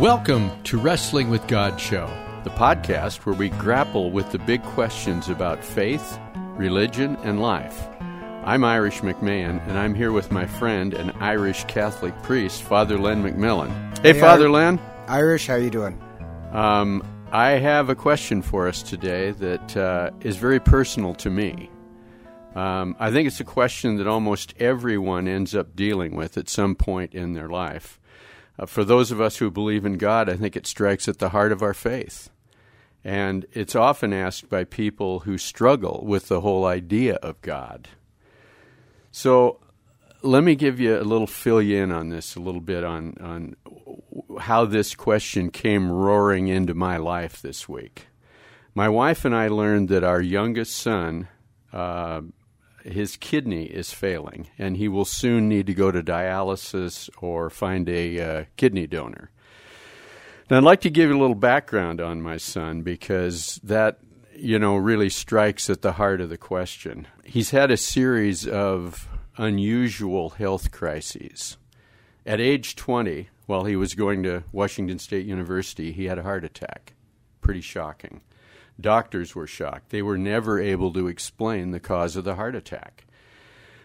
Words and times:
Welcome 0.00 0.50
to 0.64 0.78
Wrestling 0.78 1.28
with 1.30 1.46
God 1.46 1.78
show. 1.80 2.08
the 2.42 2.50
podcast 2.50 3.26
where 3.26 3.34
we 3.34 3.50
grapple 3.50 4.10
with 4.10 4.30
the 4.32 4.38
big 4.38 4.62
questions 4.62 5.28
about 5.28 5.62
faith, 5.62 6.18
religion, 6.56 7.16
and 7.22 7.38
life. 7.42 7.86
I'm 8.44 8.64
Irish 8.64 9.00
McMahon, 9.00 9.60
and 9.68 9.78
I'm 9.78 9.94
here 9.94 10.10
with 10.10 10.32
my 10.32 10.46
friend 10.46 10.94
and 10.94 11.12
Irish 11.20 11.64
Catholic 11.64 12.14
priest, 12.22 12.62
Father 12.62 12.96
Len 12.98 13.22
McMillan. 13.22 13.68
Hey, 13.98 14.14
Hey, 14.14 14.20
Father 14.20 14.46
Ir- 14.46 14.50
Len. 14.50 14.80
Irish, 15.06 15.46
how 15.46 15.56
you 15.56 15.68
doing? 15.68 16.00
Um, 16.52 17.04
I 17.30 17.50
have 17.50 17.90
a 17.90 17.94
question 17.94 18.40
for 18.40 18.66
us 18.68 18.82
today 18.82 19.32
that 19.32 19.76
uh, 19.76 20.10
is 20.22 20.38
very 20.38 20.60
personal 20.60 21.14
to 21.16 21.28
me. 21.28 21.70
Um, 22.54 22.96
I 22.98 23.10
think 23.10 23.26
it's 23.28 23.40
a 23.40 23.44
question 23.44 23.96
that 23.98 24.06
almost 24.06 24.54
everyone 24.58 25.28
ends 25.28 25.54
up 25.54 25.76
dealing 25.76 26.16
with 26.16 26.38
at 26.38 26.48
some 26.48 26.74
point 26.74 27.14
in 27.14 27.34
their 27.34 27.48
life. 27.50 27.99
Uh, 28.60 28.66
for 28.66 28.84
those 28.84 29.10
of 29.10 29.20
us 29.20 29.38
who 29.38 29.50
believe 29.50 29.86
in 29.86 29.94
God, 29.94 30.28
I 30.28 30.36
think 30.36 30.54
it 30.54 30.66
strikes 30.66 31.08
at 31.08 31.18
the 31.18 31.30
heart 31.30 31.50
of 31.50 31.62
our 31.62 31.74
faith. 31.74 32.28
And 33.02 33.46
it's 33.52 33.74
often 33.74 34.12
asked 34.12 34.50
by 34.50 34.64
people 34.64 35.20
who 35.20 35.38
struggle 35.38 36.04
with 36.06 36.28
the 36.28 36.42
whole 36.42 36.66
idea 36.66 37.14
of 37.16 37.40
God. 37.40 37.88
So 39.10 39.60
let 40.20 40.44
me 40.44 40.54
give 40.54 40.78
you 40.78 40.98
a 40.98 41.02
little 41.02 41.26
fill 41.26 41.62
you 41.62 41.82
in 41.82 41.90
on 41.90 42.10
this 42.10 42.36
a 42.36 42.40
little 42.40 42.60
bit 42.60 42.84
on, 42.84 43.14
on 43.20 43.56
how 44.38 44.66
this 44.66 44.94
question 44.94 45.50
came 45.50 45.90
roaring 45.90 46.48
into 46.48 46.74
my 46.74 46.98
life 46.98 47.40
this 47.40 47.66
week. 47.66 48.08
My 48.74 48.90
wife 48.90 49.24
and 49.24 49.34
I 49.34 49.48
learned 49.48 49.88
that 49.88 50.04
our 50.04 50.20
youngest 50.20 50.76
son, 50.76 51.28
uh, 51.72 52.20
his 52.84 53.16
kidney 53.16 53.64
is 53.64 53.92
failing, 53.92 54.48
and 54.58 54.76
he 54.76 54.88
will 54.88 55.04
soon 55.04 55.48
need 55.48 55.66
to 55.66 55.74
go 55.74 55.90
to 55.90 56.02
dialysis 56.02 57.08
or 57.20 57.50
find 57.50 57.88
a 57.88 58.20
uh, 58.20 58.44
kidney 58.56 58.86
donor. 58.86 59.30
Now, 60.50 60.56
I'd 60.56 60.64
like 60.64 60.80
to 60.80 60.90
give 60.90 61.10
you 61.10 61.16
a 61.16 61.20
little 61.20 61.36
background 61.36 62.00
on 62.00 62.22
my 62.22 62.36
son 62.36 62.82
because 62.82 63.60
that, 63.62 63.98
you 64.34 64.58
know, 64.58 64.76
really 64.76 65.08
strikes 65.08 65.70
at 65.70 65.82
the 65.82 65.92
heart 65.92 66.20
of 66.20 66.28
the 66.28 66.38
question. 66.38 67.06
He's 67.24 67.50
had 67.50 67.70
a 67.70 67.76
series 67.76 68.48
of 68.48 69.08
unusual 69.36 70.30
health 70.30 70.72
crises. 70.72 71.56
At 72.26 72.40
age 72.40 72.76
20, 72.76 73.28
while 73.46 73.64
he 73.64 73.76
was 73.76 73.94
going 73.94 74.22
to 74.24 74.44
Washington 74.52 74.98
State 74.98 75.26
University, 75.26 75.92
he 75.92 76.06
had 76.06 76.18
a 76.18 76.22
heart 76.22 76.44
attack. 76.44 76.94
Pretty 77.40 77.60
shocking. 77.60 78.20
Doctors 78.80 79.34
were 79.34 79.46
shocked. 79.46 79.90
They 79.90 80.02
were 80.02 80.18
never 80.18 80.60
able 80.60 80.92
to 80.92 81.08
explain 81.08 81.70
the 81.70 81.80
cause 81.80 82.16
of 82.16 82.24
the 82.24 82.36
heart 82.36 82.54
attack. 82.54 83.06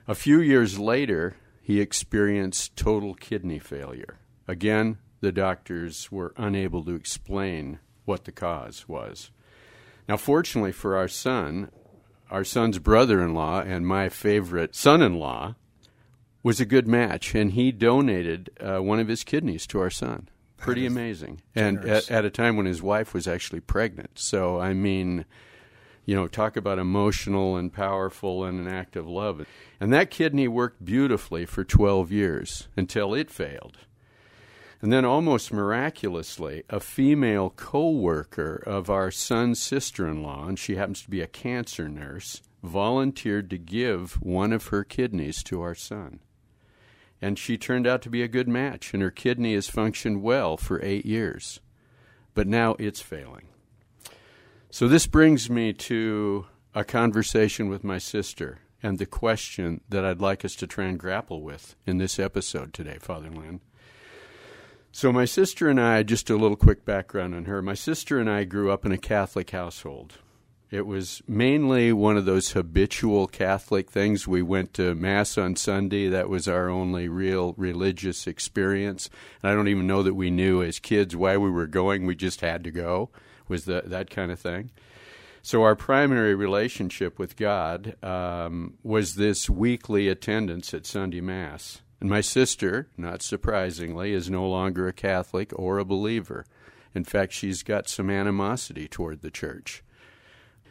A 0.08 0.16
few 0.16 0.40
years 0.40 0.80
later, 0.80 1.36
he 1.62 1.82
experienced 1.82 2.76
total 2.76 3.16
kidney 3.16 3.60
failure. 3.60 4.20
Again, 4.48 5.00
the 5.22 5.32
doctors 5.32 6.12
were 6.12 6.34
unable 6.38 6.84
to 6.84 6.94
explain 6.94 7.80
what 8.06 8.26
the 8.26 8.32
cause 8.32 8.88
was. 8.88 9.32
Now, 10.08 10.18
fortunately 10.18 10.72
for 10.72 10.96
our 10.96 11.08
son, 11.08 11.72
our 12.30 12.44
son's 12.44 12.78
brother 12.78 13.22
in 13.24 13.34
law 13.34 13.62
and 13.62 13.88
my 13.88 14.10
favorite 14.10 14.76
son 14.76 15.02
in 15.02 15.16
law 15.16 15.56
was 16.44 16.60
a 16.60 16.66
good 16.66 16.88
match, 16.88 17.34
and 17.34 17.54
he 17.54 17.72
donated 17.72 18.52
uh, 18.60 18.78
one 18.78 19.00
of 19.00 19.08
his 19.08 19.24
kidneys 19.24 19.66
to 19.66 19.80
our 19.80 19.90
son. 19.90 20.30
Pretty 20.66 20.86
amazing. 20.86 21.42
And 21.54 21.80
at, 21.86 22.10
at 22.10 22.26
a 22.26 22.30
time 22.30 22.58
when 22.58 22.66
his 22.66 22.82
wife 22.82 23.14
was 23.14 23.28
actually 23.28 23.60
pregnant. 23.60 24.20
So, 24.20 24.60
I 24.60 24.74
mean, 24.74 25.26
you 26.06 26.16
know, 26.16 26.28
talk 26.28 26.56
about 26.58 26.80
emotional 26.80 27.56
and 27.56 27.72
powerful 27.72 28.44
and 28.44 28.60
an 28.60 28.68
act 28.68 28.96
of 28.96 29.08
love. 29.08 29.46
And 29.80 29.92
that 29.94 30.12
kidney 30.12 30.48
worked 30.48 30.84
beautifully 30.84 31.46
for 31.46 31.64
12 31.64 32.12
years 32.12 32.68
until 32.78 33.14
it 33.14 33.32
failed. 33.32 33.80
And 34.82 34.92
then, 34.92 35.06
almost 35.06 35.54
miraculously, 35.54 36.64
a 36.70 36.80
female 36.80 37.50
co 37.50 37.90
worker 37.90 38.62
of 38.66 38.90
our 38.90 39.10
son's 39.10 39.60
sister 39.60 40.08
in 40.08 40.22
law, 40.22 40.48
and 40.48 40.60
she 40.60 40.76
happens 40.76 41.02
to 41.02 41.10
be 41.10 41.22
a 41.22 41.28
cancer 41.28 41.90
nurse, 41.90 42.42
volunteered 42.62 43.50
to 43.50 43.58
give 43.58 44.22
one 44.22 44.52
of 44.52 44.68
her 44.68 44.84
kidneys 44.84 45.42
to 45.44 45.62
our 45.62 45.74
son. 45.74 46.20
And 47.22 47.40
she 47.40 47.58
turned 47.58 47.88
out 47.88 48.02
to 48.04 48.10
be 48.10 48.22
a 48.22 48.28
good 48.28 48.48
match, 48.48 48.94
and 48.94 49.02
her 49.02 49.12
kidney 49.12 49.54
has 49.54 49.68
functioned 49.70 50.22
well 50.22 50.58
for 50.58 50.84
eight 50.84 51.06
years. 51.06 51.60
But 52.34 52.48
now 52.48 52.76
it's 52.78 53.02
failing. 53.02 53.48
So, 54.70 54.88
this 54.88 55.08
brings 55.08 55.50
me 55.50 55.72
to 55.74 56.48
a 56.74 56.84
conversation 56.84 57.70
with 57.70 57.84
my 57.84 57.98
sister 57.98 58.60
and 58.84 59.00
the 59.00 59.06
question 59.06 59.82
that 59.90 60.04
I'd 60.04 60.20
like 60.20 60.44
us 60.44 60.56
to 60.58 60.68
try 60.68 60.86
and 60.86 61.00
grapple 61.00 61.42
with 61.42 61.76
in 61.88 61.98
this 61.98 62.20
episode 62.20 62.74
today, 62.74 62.98
Father 63.00 63.30
Len. 63.30 63.62
So, 64.92 65.12
my 65.12 65.26
sister 65.26 65.70
and 65.70 65.80
I, 65.80 66.04
just 66.04 66.30
a 66.30 66.36
little 66.36 66.58
quick 66.58 66.86
background 66.86 67.34
on 67.34 67.46
her. 67.46 67.62
My 67.62 67.74
sister 67.74 68.20
and 68.20 68.30
I 68.30 68.44
grew 68.44 68.72
up 68.72 68.86
in 68.86 68.92
a 68.92 68.98
Catholic 68.98 69.52
household. 69.52 70.20
It 70.72 70.88
was 70.88 71.22
mainly 71.28 71.94
one 71.94 72.18
of 72.18 72.26
those 72.26 72.52
habitual 72.52 73.28
Catholic 73.28 73.92
things. 73.92 74.28
We 74.28 74.42
went 74.42 74.74
to 74.74 74.96
Mass 74.96 75.38
on 75.38 75.56
Sunday. 75.56 76.08
That 76.10 76.28
was 76.28 76.48
our 76.48 76.70
only 76.70 77.08
real 77.08 77.54
religious 77.56 78.26
experience. 78.26 79.10
And 79.42 79.52
I 79.52 79.56
don't 79.56 79.68
even 79.68 79.86
know 79.88 80.02
that 80.02 80.16
we 80.16 80.32
knew 80.32 80.64
as 80.64 80.80
kids 80.80 81.16
why 81.16 81.38
we 81.38 81.52
were 81.52 81.68
going. 81.68 82.06
We 82.06 82.16
just 82.16 82.42
had 82.42 82.64
to 82.64 82.72
go, 82.72 83.12
was 83.48 83.66
the, 83.66 83.84
that 83.86 84.10
kind 84.10 84.32
of 84.32 84.40
thing. 84.40 84.72
So, 85.44 85.62
our 85.62 85.76
primary 85.76 86.34
relationship 86.34 87.20
with 87.20 87.36
God 87.36 87.96
um, 88.04 88.80
was 88.82 89.14
this 89.14 89.48
weekly 89.48 90.08
attendance 90.08 90.74
at 90.74 90.88
Sunday 90.88 91.22
Mass. 91.22 91.84
And 92.02 92.10
my 92.10 92.22
sister, 92.22 92.90
not 92.98 93.22
surprisingly, 93.22 94.14
is 94.14 94.28
no 94.28 94.48
longer 94.50 94.88
a 94.88 94.94
Catholic 94.94 95.52
or 95.56 95.78
a 95.78 95.86
believer. 95.86 96.46
In 96.96 97.04
fact, 97.04 97.34
she's 97.34 97.62
got 97.62 97.88
some 97.88 98.10
animosity 98.10 98.88
toward 98.88 99.22
the 99.22 99.30
church. 99.30 99.84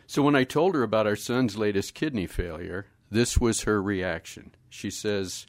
So 0.07 0.23
when 0.23 0.37
I 0.37 0.45
told 0.45 0.75
her 0.75 0.83
about 0.83 1.07
our 1.07 1.17
son's 1.17 1.57
latest 1.57 1.95
kidney 1.95 2.27
failure, 2.27 2.87
this 3.11 3.39
was 3.39 3.63
her 3.63 3.83
reaction. 3.83 4.55
She 4.69 4.91
says, 4.91 5.47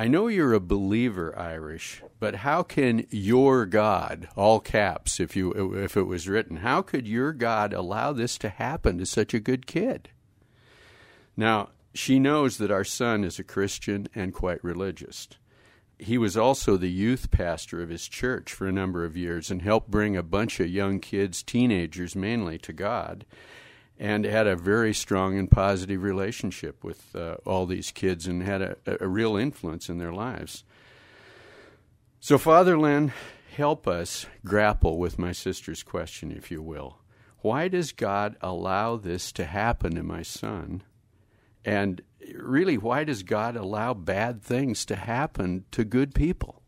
I 0.00 0.06
know 0.06 0.28
you're 0.28 0.52
a 0.52 0.60
believer, 0.60 1.36
Irish, 1.36 2.02
but 2.20 2.36
how 2.36 2.62
can 2.62 3.04
your 3.10 3.66
God, 3.66 4.28
all 4.36 4.60
caps 4.60 5.18
if 5.18 5.34
you 5.34 5.74
if 5.74 5.96
it 5.96 6.04
was 6.04 6.28
written, 6.28 6.58
how 6.58 6.82
could 6.82 7.08
your 7.08 7.32
God 7.32 7.72
allow 7.72 8.12
this 8.12 8.38
to 8.38 8.48
happen 8.48 8.98
to 8.98 9.06
such 9.06 9.34
a 9.34 9.40
good 9.40 9.66
kid? 9.66 10.10
Now, 11.36 11.70
she 11.92 12.20
knows 12.20 12.58
that 12.58 12.70
our 12.70 12.84
son 12.84 13.24
is 13.24 13.40
a 13.40 13.44
Christian 13.44 14.06
and 14.14 14.32
quite 14.32 14.62
religious. 14.62 15.26
He 15.98 16.16
was 16.16 16.36
also 16.36 16.76
the 16.76 16.90
youth 16.90 17.30
pastor 17.30 17.82
of 17.82 17.88
his 17.88 18.06
church 18.06 18.52
for 18.52 18.66
a 18.66 18.72
number 18.72 19.04
of 19.04 19.16
years 19.16 19.50
and 19.50 19.62
helped 19.62 19.90
bring 19.90 20.16
a 20.16 20.22
bunch 20.22 20.60
of 20.60 20.68
young 20.68 21.00
kids, 21.00 21.42
teenagers 21.42 22.14
mainly, 22.14 22.56
to 22.58 22.72
God, 22.72 23.24
and 23.98 24.24
had 24.24 24.46
a 24.46 24.54
very 24.54 24.94
strong 24.94 25.36
and 25.36 25.50
positive 25.50 26.02
relationship 26.02 26.84
with 26.84 27.16
uh, 27.16 27.36
all 27.44 27.66
these 27.66 27.90
kids 27.90 28.28
and 28.28 28.44
had 28.44 28.62
a, 28.62 28.76
a 29.00 29.08
real 29.08 29.36
influence 29.36 29.88
in 29.88 29.98
their 29.98 30.12
lives. 30.12 30.62
So, 32.20 32.38
Father 32.38 32.78
Len, 32.78 33.12
help 33.56 33.88
us 33.88 34.26
grapple 34.44 34.98
with 34.98 35.18
my 35.18 35.32
sister's 35.32 35.82
question, 35.82 36.30
if 36.30 36.50
you 36.50 36.62
will. 36.62 36.98
Why 37.40 37.68
does 37.68 37.92
God 37.92 38.36
allow 38.40 38.96
this 38.96 39.32
to 39.32 39.44
happen 39.44 39.94
to 39.94 40.02
my 40.02 40.22
son? 40.22 40.82
And 41.64 42.02
really, 42.34 42.76
why 42.78 43.04
does 43.04 43.22
God 43.22 43.56
allow 43.56 43.94
bad 43.94 44.42
things 44.42 44.84
to 44.86 44.96
happen 44.96 45.64
to 45.72 45.84
good 45.84 46.14
people? 46.14 46.62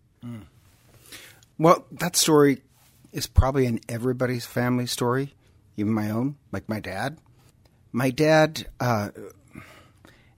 Well, 1.58 1.84
that 1.92 2.16
story 2.16 2.62
is 3.12 3.26
probably 3.26 3.66
in 3.66 3.80
everybody's 3.88 4.46
family 4.46 4.86
story, 4.86 5.34
even 5.76 5.92
my 5.92 6.10
own, 6.10 6.36
like 6.52 6.68
my 6.68 6.80
dad. 6.80 7.18
My 7.92 8.10
dad, 8.10 8.66
uh, 8.78 9.10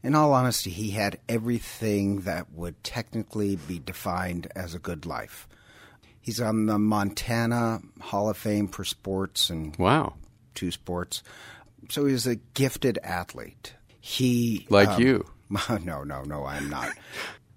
in 0.03 0.15
all 0.15 0.33
honesty, 0.33 0.71
he 0.71 0.91
had 0.93 1.19
everything 1.29 2.23
that 2.23 2.53
would 2.53 2.83
technically 2.83 3.57
be 3.57 3.79
defined 3.79 4.49
as 4.57 4.75
a 4.75 4.79
good 4.79 5.05
life. 5.07 5.47
He's 6.21 6.41
on 6.41 6.67
the 6.67 6.79
Montana 6.79 7.81
Hall 8.01 8.29
of 8.31 8.37
Fame 8.37 8.69
for 8.69 8.85
sports 8.85 9.51
and 9.51 9.77
Wow. 9.77 10.15
two 10.55 10.71
sports. 10.71 11.23
So 11.89 12.05
he 12.07 12.13
was 12.13 12.27
a 12.27 12.37
gifted 12.37 12.99
athlete. 13.03 13.75
He 14.05 14.67
Like 14.69 14.89
um, 14.89 15.01
you. 15.03 15.27
No, 15.85 16.03
no, 16.03 16.23
no, 16.25 16.45
I'm 16.45 16.69
not. 16.69 16.91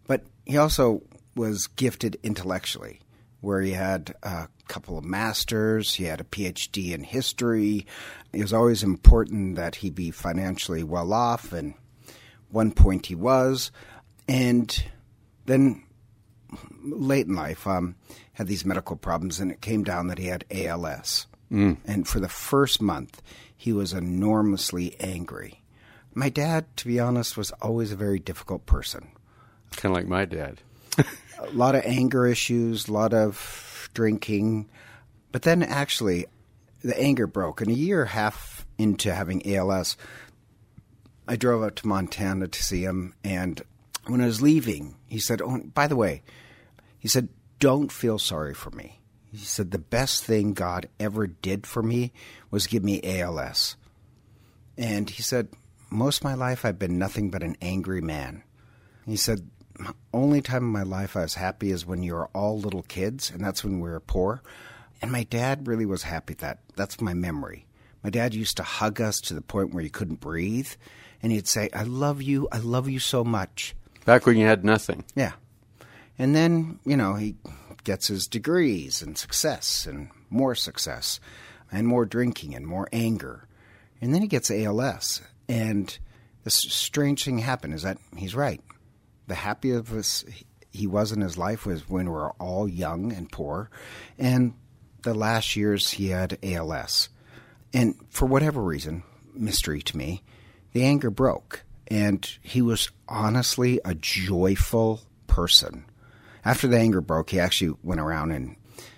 but 0.06 0.24
he 0.45 0.57
also 0.57 1.01
was 1.36 1.65
gifted 1.65 2.18
intellectually, 2.21 3.00
where 3.42 3.62
he 3.62 3.71
had 3.71 4.13
a 4.21 4.47
couple 4.68 4.97
of 4.97 5.03
masters, 5.03 5.95
he 5.95 6.03
had 6.03 6.21
a 6.21 6.25
PhD 6.25 6.94
in 6.94 7.03
history. 7.03 7.88
It 8.31 8.42
was 8.42 8.53
always 8.53 8.83
important 8.83 9.56
that 9.56 9.75
he 9.75 9.89
be 9.89 10.12
financially 10.12 10.83
well 10.83 11.13
off, 11.13 11.51
and 11.51 11.74
one 12.50 12.71
point 12.71 13.07
he 13.07 13.15
was. 13.15 13.71
And 14.27 14.83
then 15.48 15.83
late 16.83 17.25
in 17.25 17.36
life, 17.36 17.65
um, 17.65 17.95
had 18.33 18.45
these 18.45 18.65
medical 18.65 18.98
problems, 18.98 19.39
and 19.39 19.51
it 19.51 19.62
came 19.62 19.83
down 19.83 20.07
that 20.07 20.19
he 20.19 20.27
had 20.27 20.45
ALS. 20.51 21.25
Mm. 21.51 21.77
And 21.86 22.07
for 22.07 22.19
the 22.19 22.30
first 22.30 22.83
month, 22.83 23.21
he 23.57 23.74
was 23.74 23.94
enormously 23.94 24.95
angry. 25.00 25.62
My 26.15 26.29
dad, 26.29 26.65
to 26.77 26.88
be 26.88 27.00
honest, 27.00 27.38
was 27.38 27.51
always 27.62 27.91
a 27.91 27.95
very 27.95 28.19
difficult 28.19 28.65
person. 28.65 29.09
Kind 29.75 29.91
of 29.91 29.97
like 29.97 30.07
my 30.07 30.25
dad. 30.25 30.62
A 30.97 31.51
lot 31.51 31.75
of 31.75 31.83
anger 31.85 32.25
issues, 32.25 32.88
a 32.88 32.94
lot 32.94 33.13
of 33.13 33.89
drinking. 33.94 34.69
But 35.33 35.41
then 35.41 35.62
actually, 35.62 36.25
the 36.81 36.97
anger 37.00 37.27
broke. 37.27 37.59
And 37.59 37.69
a 37.69 37.73
year 37.73 38.01
and 38.01 38.09
a 38.09 38.13
half 38.13 38.65
into 38.77 39.13
having 39.13 39.45
ALS, 39.53 39.97
I 41.27 41.35
drove 41.35 41.62
up 41.62 41.75
to 41.75 41.88
Montana 41.88 42.47
to 42.47 42.63
see 42.63 42.83
him. 42.83 43.13
And 43.23 43.62
when 44.07 44.21
I 44.21 44.27
was 44.27 44.41
leaving, 44.41 44.95
he 45.07 45.19
said, 45.19 45.41
Oh, 45.41 45.59
by 45.73 45.88
the 45.88 45.97
way, 45.97 46.23
he 46.97 47.09
said, 47.09 47.29
don't 47.59 47.91
feel 47.91 48.19
sorry 48.19 48.53
for 48.53 48.69
me. 48.71 49.00
He 49.31 49.38
said, 49.38 49.71
the 49.71 49.79
best 49.79 50.23
thing 50.23 50.53
God 50.53 50.88
ever 51.00 51.27
did 51.27 51.67
for 51.67 51.83
me 51.83 52.13
was 52.51 52.67
give 52.67 52.83
me 52.83 53.01
ALS. 53.03 53.75
And 54.77 55.09
he 55.09 55.21
said, 55.21 55.50
most 55.89 56.17
of 56.17 56.23
my 56.23 56.33
life 56.33 56.65
I've 56.65 56.79
been 56.79 56.97
nothing 56.97 57.29
but 57.29 57.43
an 57.43 57.55
angry 57.61 58.01
man. 58.01 58.43
He 59.05 59.15
said, 59.15 59.47
only 60.13 60.41
time 60.41 60.63
in 60.63 60.71
my 60.71 60.83
life 60.83 61.15
I 61.15 61.21
was 61.21 61.35
happy 61.35 61.71
is 61.71 61.85
when 61.85 62.03
you 62.03 62.13
were 62.13 62.27
all 62.27 62.59
little 62.59 62.83
kids, 62.83 63.29
and 63.29 63.43
that's 63.43 63.63
when 63.63 63.79
we 63.79 63.89
were 63.89 63.99
poor. 63.99 64.41
And 65.01 65.11
my 65.11 65.23
dad 65.23 65.67
really 65.67 65.85
was 65.85 66.03
happy 66.03 66.33
that 66.35 66.59
that's 66.75 67.01
my 67.01 67.13
memory. 67.13 67.65
My 68.03 68.09
dad 68.09 68.33
used 68.33 68.57
to 68.57 68.63
hug 68.63 69.01
us 69.01 69.19
to 69.21 69.33
the 69.33 69.41
point 69.41 69.73
where 69.73 69.83
you 69.83 69.89
couldn't 69.89 70.19
breathe, 70.19 70.69
and 71.21 71.31
he'd 71.31 71.47
say, 71.47 71.69
I 71.73 71.83
love 71.83 72.21
you, 72.21 72.47
I 72.51 72.59
love 72.59 72.88
you 72.88 72.99
so 72.99 73.23
much. 73.23 73.75
Back 74.05 74.25
when 74.25 74.38
you 74.38 74.45
had 74.45 74.63
nothing. 74.63 75.03
Yeah. 75.15 75.33
And 76.17 76.35
then, 76.35 76.79
you 76.85 76.95
know, 76.95 77.15
he 77.15 77.35
gets 77.83 78.07
his 78.07 78.27
degrees 78.27 79.01
and 79.01 79.17
success 79.17 79.85
and 79.85 80.09
more 80.29 80.55
success 80.55 81.19
and 81.71 81.88
more 81.88 82.05
drinking 82.05 82.55
and 82.55 82.65
more 82.65 82.88
anger. 82.93 83.47
And 84.01 84.13
then 84.13 84.21
he 84.21 84.27
gets 84.27 84.51
ALS. 84.51 85.21
And 85.47 85.97
this 86.44 86.56
strange 86.56 87.24
thing 87.24 87.39
happened 87.39 87.74
is 87.74 87.83
that 87.83 87.97
he's 88.15 88.36
right. 88.36 88.62
The 89.27 89.36
happiest 89.36 90.25
he 90.71 90.88
was 90.88 91.12
in 91.12 91.21
his 91.21 91.38
life 91.38 91.65
was 91.65 91.89
when 91.89 92.06
we 92.06 92.12
were 92.12 92.31
all 92.31 92.68
young 92.68 93.13
and 93.13 93.31
poor. 93.31 93.69
And 94.18 94.53
the 95.03 95.13
last 95.13 95.56
years 95.56 95.92
he 95.92 96.09
had 96.09 96.38
ALS. 96.44 97.09
And 97.74 97.95
for 98.09 98.25
whatever 98.25 98.62
reason, 98.62 99.03
mystery 99.33 99.81
to 99.83 99.97
me, 99.97 100.24
the 100.74 100.83
anger 100.83 101.09
broke. 101.09 101.63
And 101.88 102.27
he 102.41 102.62
was 102.62 102.89
honestly 103.07 103.80
a 103.86 103.95
joyful 103.95 105.01
person 105.27 105.86
after 106.45 106.68
the 106.68 106.77
anger 106.77 107.01
broke, 107.01 107.31
he 107.31 107.39
actually 107.39 107.75
went 107.81 108.00
around 108.00 108.31
and 108.31 108.56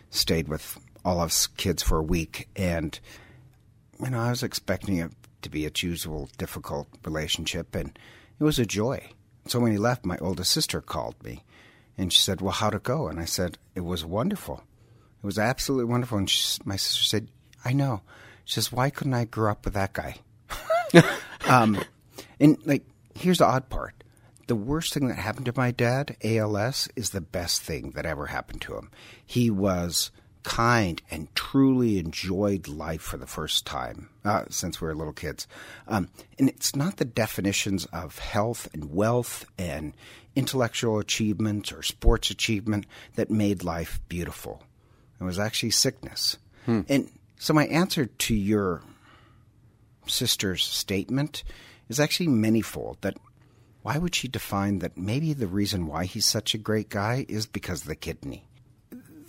stayed 0.09 0.49
with 0.49 0.77
all 1.05 1.21
of 1.21 1.29
his 1.29 1.47
kids 1.47 1.81
for 1.81 1.97
a 1.97 2.03
week. 2.03 2.49
And, 2.57 2.99
you 4.03 4.09
know, 4.09 4.19
I 4.19 4.29
was 4.29 4.43
expecting 4.43 4.97
it 4.97 5.11
to 5.41 5.49
be 5.49 5.65
a 5.65 5.71
usual 5.75 6.29
difficult 6.37 6.87
relationship, 7.05 7.75
and 7.75 7.97
it 8.39 8.43
was 8.43 8.59
a 8.59 8.65
joy. 8.65 9.11
So 9.47 9.59
when 9.59 9.71
he 9.71 9.77
left, 9.77 10.05
my 10.05 10.17
oldest 10.17 10.51
sister 10.51 10.81
called 10.81 11.21
me, 11.23 11.43
and 11.97 12.11
she 12.11 12.21
said, 12.21 12.41
"Well, 12.41 12.53
how'd 12.53 12.75
it 12.75 12.83
go?" 12.83 13.07
And 13.07 13.19
I 13.19 13.25
said, 13.25 13.57
"It 13.75 13.81
was 13.81 14.05
wonderful. 14.05 14.63
It 15.23 15.25
was 15.25 15.39
absolutely 15.39 15.85
wonderful." 15.85 16.17
And 16.17 16.29
she, 16.29 16.59
my 16.65 16.75
sister 16.75 17.03
said, 17.03 17.29
"I 17.63 17.73
know." 17.73 18.01
She 18.45 18.55
says, 18.55 18.71
"Why 18.71 18.89
couldn't 18.89 19.13
I 19.13 19.25
grow 19.25 19.51
up 19.51 19.65
with 19.65 19.73
that 19.73 19.93
guy?" 19.93 20.17
um, 21.47 21.83
and 22.39 22.57
like, 22.65 22.85
here's 23.13 23.39
the 23.39 23.45
odd 23.45 23.69
part: 23.69 24.03
the 24.47 24.55
worst 24.55 24.93
thing 24.93 25.07
that 25.07 25.17
happened 25.17 25.45
to 25.45 25.53
my 25.55 25.71
dad, 25.71 26.15
ALS, 26.23 26.87
is 26.95 27.11
the 27.11 27.21
best 27.21 27.61
thing 27.61 27.91
that 27.91 28.05
ever 28.05 28.27
happened 28.27 28.61
to 28.61 28.77
him. 28.77 28.89
He 29.25 29.49
was 29.49 30.11
kind 30.47 31.01
and 31.11 31.27
truly 31.35 31.99
enjoyed 31.99 32.69
life 32.69 33.01
for 33.01 33.17
the 33.17 33.27
first 33.27 33.65
time 33.65 34.07
uh, 34.23 34.45
since 34.49 34.79
we 34.79 34.87
were 34.87 34.95
little 34.95 35.11
kids. 35.11 35.45
Um, 35.89 36.07
and 36.39 36.47
it's 36.47 36.73
not 36.73 36.95
the 36.95 37.05
definitions 37.05 37.85
of 37.91 38.19
health 38.19 38.69
and 38.73 38.93
wealth 38.93 39.45
and 39.57 39.93
intellectual 40.37 40.99
achievement 40.99 41.73
or 41.73 41.83
sports 41.83 42.31
achievement 42.31 42.85
that 43.15 43.29
made 43.29 43.65
life 43.65 43.99
beautiful. 44.07 44.63
It 45.19 45.25
was 45.25 45.37
actually 45.37 45.71
sickness. 45.71 46.37
Hmm. 46.65 46.81
And 46.87 47.11
so 47.37 47.53
my 47.53 47.65
answer 47.67 48.05
to 48.05 48.33
your 48.33 48.83
sister's 50.07 50.63
statement 50.63 51.43
is 51.89 51.99
actually 51.99 52.27
manyfold 52.27 53.01
that 53.01 53.17
why 53.81 53.97
would 53.97 54.15
she 54.15 54.29
define 54.29 54.79
that 54.79 54.97
maybe 54.97 55.33
the 55.33 55.45
reason 55.45 55.87
why 55.87 56.05
he's 56.05 56.25
such 56.25 56.53
a 56.53 56.57
great 56.57 56.87
guy 56.87 57.25
is 57.27 57.45
because 57.45 57.81
of 57.81 57.87
the 57.89 57.95
kidney? 57.95 58.47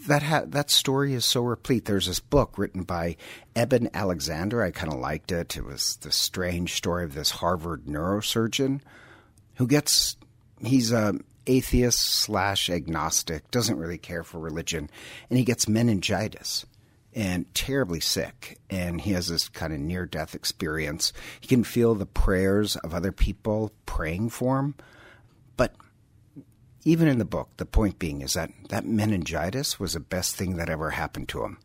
That 0.09 0.23
ha- 0.23 0.45
that 0.47 0.71
story 0.71 1.13
is 1.13 1.27
so 1.27 1.43
replete. 1.43 1.85
There's 1.85 2.07
this 2.07 2.19
book 2.19 2.57
written 2.57 2.83
by 2.83 3.17
Eben 3.55 3.91
Alexander. 3.93 4.63
I 4.63 4.71
kind 4.71 4.91
of 4.91 4.99
liked 4.99 5.31
it. 5.31 5.55
It 5.55 5.67
was 5.67 5.99
the 6.01 6.11
strange 6.11 6.73
story 6.75 7.05
of 7.05 7.13
this 7.13 7.31
Harvard 7.31 7.85
neurosurgeon 7.85 8.81
who 9.57 9.67
gets 9.67 10.17
he's 10.65 10.93
a 10.93 11.15
atheist 11.47 11.99
slash 11.99 12.71
agnostic, 12.71 13.51
doesn't 13.51 13.79
really 13.79 13.99
care 13.99 14.23
for 14.23 14.39
religion, 14.39 14.89
and 15.29 15.39
he 15.39 15.45
gets 15.45 15.69
meningitis 15.69 16.65
and 17.15 17.53
terribly 17.55 18.01
sick. 18.01 18.59
And 18.71 19.03
he 19.03 19.13
has 19.13 19.29
this 19.29 19.51
kind 19.51 19.75
of 19.75 19.81
near 19.81 20.07
death 20.07 20.35
experience. 20.35 21.13
He 21.39 21.49
can 21.49 21.65
feel 21.65 21.95
the 21.95 22.07
prayers 22.07 22.77
of 22.77 22.95
other 22.95 23.13
people 23.13 23.73
praying 23.85 24.31
for 24.31 24.59
him. 24.59 24.75
But 25.59 25.75
even 26.85 27.09
in 27.09 27.19
the 27.19 27.25
book, 27.25 27.49
the 27.57 27.67
point 27.67 27.99
being 27.99 28.21
is 28.21 28.35
that 28.35 28.51
that 28.69 28.87
meningitis 28.87 29.81
was 29.81 29.95
the 29.95 30.01
best 30.01 30.37
thing 30.37 30.57
that 30.57 30.71
ever 30.71 30.91
happened 30.91 31.29
to 31.31 31.45
him. 31.45 31.59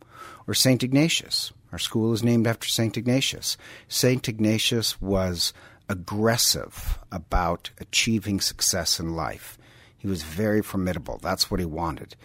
Or 0.48 0.54
St. 0.54 0.84
Ignatius. 0.84 1.54
Our 1.72 1.80
school 1.80 2.14
is 2.14 2.24
named 2.24 2.48
after 2.48 2.68
St. 2.68 2.98
Ignatius. 2.98 3.58
St. 3.88 4.28
Ignatius 4.28 5.02
was 5.02 5.54
aggressive 5.90 7.00
about 7.12 7.72
achieving 7.80 8.40
success 8.40 9.00
in 9.00 9.16
life. 9.16 9.58
He 9.98 10.08
was 10.08 10.24
very 10.24 10.62
formidable. 10.62 11.20
That's 11.22 11.50
what 11.50 11.60
he 11.60 11.66
wanted. 11.66 12.16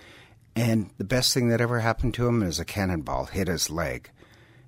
And 0.57 0.91
the 0.99 1.05
best 1.05 1.33
thing 1.33 1.49
that 1.49 1.61
ever 1.61 1.81
happened 1.81 2.15
to 2.15 2.27
him 2.27 2.43
is 2.43 2.59
a 2.59 2.65
cannonball 2.65 3.27
hit 3.27 3.49
his 3.49 3.71
leg. 3.71 4.11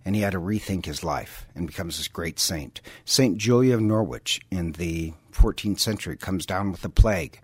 And 0.05 0.15
he 0.15 0.23
had 0.23 0.33
to 0.33 0.41
rethink 0.41 0.87
his 0.87 1.05
life 1.05 1.47
and 1.55 1.67
becomes 1.67 1.99
this 1.99 2.09
great 2.09 2.39
saint. 2.39 2.81
Saint 3.05 3.37
Julian 3.37 3.75
of 3.75 3.83
Norwich 3.83 4.41
in 4.51 4.73
the 4.73 5.13
14th 5.33 5.81
century 5.81 6.17
comes 6.17 6.47
down 6.47 6.71
with 6.71 6.85
a 6.85 6.89
plague. 6.89 7.41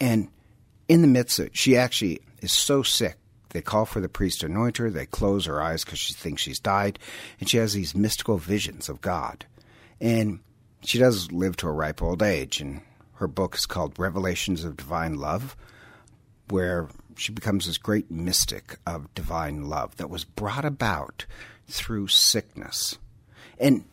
And 0.00 0.28
in 0.88 1.02
the 1.02 1.08
midst 1.08 1.38
of 1.38 1.46
it, 1.46 1.56
she 1.56 1.76
actually 1.76 2.20
is 2.40 2.52
so 2.52 2.82
sick. 2.82 3.16
They 3.50 3.62
call 3.62 3.86
for 3.86 4.00
the 4.00 4.08
priest 4.08 4.40
to 4.40 4.46
anoint 4.46 4.76
her. 4.76 4.90
They 4.90 5.06
close 5.06 5.46
her 5.46 5.62
eyes 5.62 5.84
because 5.84 5.98
she 5.98 6.12
thinks 6.12 6.42
she's 6.42 6.60
died. 6.60 6.98
And 7.40 7.48
she 7.48 7.56
has 7.56 7.72
these 7.72 7.94
mystical 7.94 8.36
visions 8.36 8.88
of 8.88 9.00
God. 9.00 9.46
And 10.00 10.40
she 10.82 10.98
does 10.98 11.32
live 11.32 11.56
to 11.58 11.68
a 11.68 11.72
ripe 11.72 12.02
old 12.02 12.22
age. 12.22 12.60
And 12.60 12.82
her 13.14 13.26
book 13.26 13.54
is 13.56 13.66
called 13.66 13.98
Revelations 13.98 14.64
of 14.64 14.76
Divine 14.76 15.14
Love, 15.14 15.56
where 16.48 16.88
she 17.16 17.32
becomes 17.32 17.66
this 17.66 17.78
great 17.78 18.10
mystic 18.10 18.78
of 18.86 19.12
divine 19.14 19.68
love 19.68 19.96
that 19.96 20.10
was 20.10 20.24
brought 20.24 20.64
about 20.64 21.26
through 21.66 22.08
sickness. 22.08 22.98
And 23.58 23.84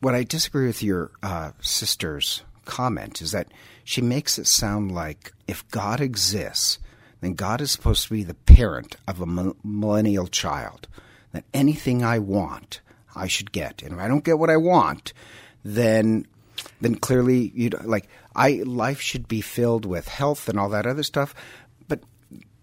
what 0.00 0.14
I 0.14 0.24
disagree 0.24 0.66
with 0.66 0.82
your 0.82 1.12
uh, 1.22 1.52
sister's 1.60 2.42
comment 2.64 3.22
is 3.22 3.32
that 3.32 3.48
she 3.86 4.02
makes 4.02 4.36
it 4.36 4.48
sound 4.48 4.90
like 4.90 5.32
if 5.46 5.66
God 5.68 6.00
exists, 6.00 6.80
then 7.20 7.34
God 7.34 7.60
is 7.60 7.70
supposed 7.70 8.02
to 8.02 8.10
be 8.10 8.24
the 8.24 8.34
parent 8.34 8.96
of 9.06 9.20
a 9.20 9.54
millennial 9.62 10.26
child. 10.26 10.88
That 11.30 11.44
anything 11.54 12.02
I 12.02 12.18
want, 12.18 12.80
I 13.14 13.28
should 13.28 13.52
get, 13.52 13.82
and 13.82 13.92
if 13.92 13.98
I 14.00 14.08
don't 14.08 14.24
get 14.24 14.40
what 14.40 14.50
I 14.50 14.56
want, 14.56 15.12
then 15.64 16.26
then 16.80 16.96
clearly 16.96 17.52
you 17.54 17.70
know, 17.70 17.78
like 17.84 18.08
I 18.34 18.62
life 18.66 19.00
should 19.00 19.28
be 19.28 19.40
filled 19.40 19.86
with 19.86 20.08
health 20.08 20.48
and 20.48 20.58
all 20.58 20.68
that 20.70 20.86
other 20.86 21.04
stuff 21.04 21.32
But 21.86 22.00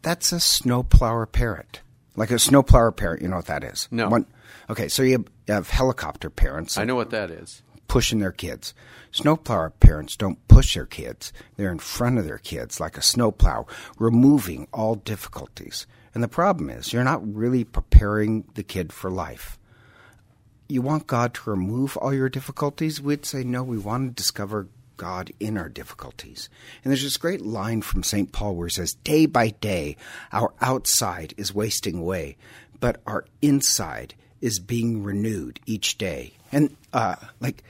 that's 0.02 0.34
a 0.34 0.42
snowplower 0.42 1.26
parent. 1.26 1.82
Like 2.18 2.32
a 2.32 2.38
snowplower 2.38 2.92
parent, 2.92 3.22
you 3.22 3.30
know 3.30 3.38
what 3.38 3.46
that 3.46 3.64
is? 3.64 3.88
No. 3.92 4.10
One, 4.10 4.26
okay, 4.70 4.90
so 4.90 5.04
you 5.04 5.14
have, 5.14 5.26
you 5.48 5.54
have 5.54 5.70
helicopter 5.70 6.30
parents. 6.30 6.78
I 6.78 6.84
know 6.84 6.96
what 6.96 7.12
that 7.12 7.32
is. 7.32 7.64
Pushing 7.94 8.22
their 8.22 8.32
kids. 8.32 8.74
Snowplower 9.12 9.70
parents 9.70 10.16
don't 10.16 10.48
push 10.48 10.74
their 10.74 10.88
kids. 10.88 11.32
They're 11.58 11.72
in 11.72 11.78
front 11.78 12.18
of 12.18 12.26
their 12.26 12.40
kids 12.40 12.80
like 12.80 12.98
a 12.98 13.04
snowplow, 13.04 13.68
removing 14.00 14.68
all 14.74 14.96
difficulties. 14.96 15.86
And 16.16 16.24
the 16.24 16.28
problem 16.28 16.72
is, 16.72 16.92
you're 16.92 17.04
not 17.04 17.36
really 17.36 17.64
preparing 17.64 18.46
the 18.56 18.64
kid 18.64 18.92
for 18.92 19.12
life. 19.12 19.60
You 20.68 20.82
want 20.82 21.06
God 21.06 21.36
to 21.36 21.52
remove 21.52 21.96
all 21.98 22.12
your 22.12 22.30
difficulties? 22.30 23.00
We'd 23.00 23.28
say, 23.28 23.44
no, 23.44 23.62
we 23.62 23.78
want 23.78 24.10
to 24.10 24.20
discover 24.20 24.70
God 24.98 25.32
in 25.40 25.56
our 25.56 25.70
difficulties. 25.70 26.50
And 26.84 26.90
there's 26.90 27.04
this 27.04 27.18
great 27.18 27.42
line 27.42 27.84
from 27.84 28.02
St. 28.02 28.32
Paul 28.32 28.56
where 28.56 28.70
he 28.70 28.74
says, 28.74 28.96
Day 29.04 29.28
by 29.28 29.50
day, 29.50 29.98
our 30.32 30.52
outside 30.62 31.36
is 31.38 31.54
wasting 31.54 32.00
away, 32.00 32.38
but 32.80 33.04
our 33.06 33.26
inside 33.44 34.16
is 34.42 34.58
being 34.58 35.04
renewed 35.04 35.60
each 35.68 36.00
day. 36.00 36.34
And, 36.52 36.76
uh, 36.92 37.18
like, 37.40 37.64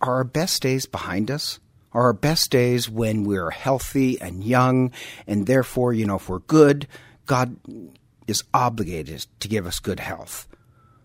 are 0.00 0.14
our 0.14 0.24
best 0.24 0.62
days 0.62 0.86
behind 0.86 1.30
us? 1.30 1.58
Are 1.92 2.04
our 2.04 2.12
best 2.12 2.50
days 2.50 2.90
when 2.90 3.24
we're 3.24 3.50
healthy 3.50 4.20
and 4.20 4.44
young, 4.44 4.92
and 5.26 5.46
therefore, 5.46 5.92
you 5.92 6.04
know, 6.04 6.16
if 6.16 6.28
we're 6.28 6.40
good, 6.40 6.86
God 7.24 7.56
is 8.26 8.44
obligated 8.52 9.26
to 9.40 9.48
give 9.48 9.66
us 9.66 9.78
good 9.78 10.00
health? 10.00 10.46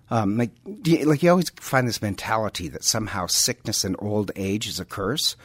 Um, 0.10 0.38
like, 0.38 0.52
you, 0.84 1.06
like 1.06 1.24
you 1.24 1.30
always 1.30 1.50
find 1.52 1.88
this 1.88 2.02
mentality 2.02 2.68
that 2.68 2.84
somehow 2.84 3.28
sickness 3.28 3.86
and 3.86 3.96
old 4.00 4.32
age 4.36 4.68
is 4.68 4.82
a 4.82 4.86
curse. 4.86 5.38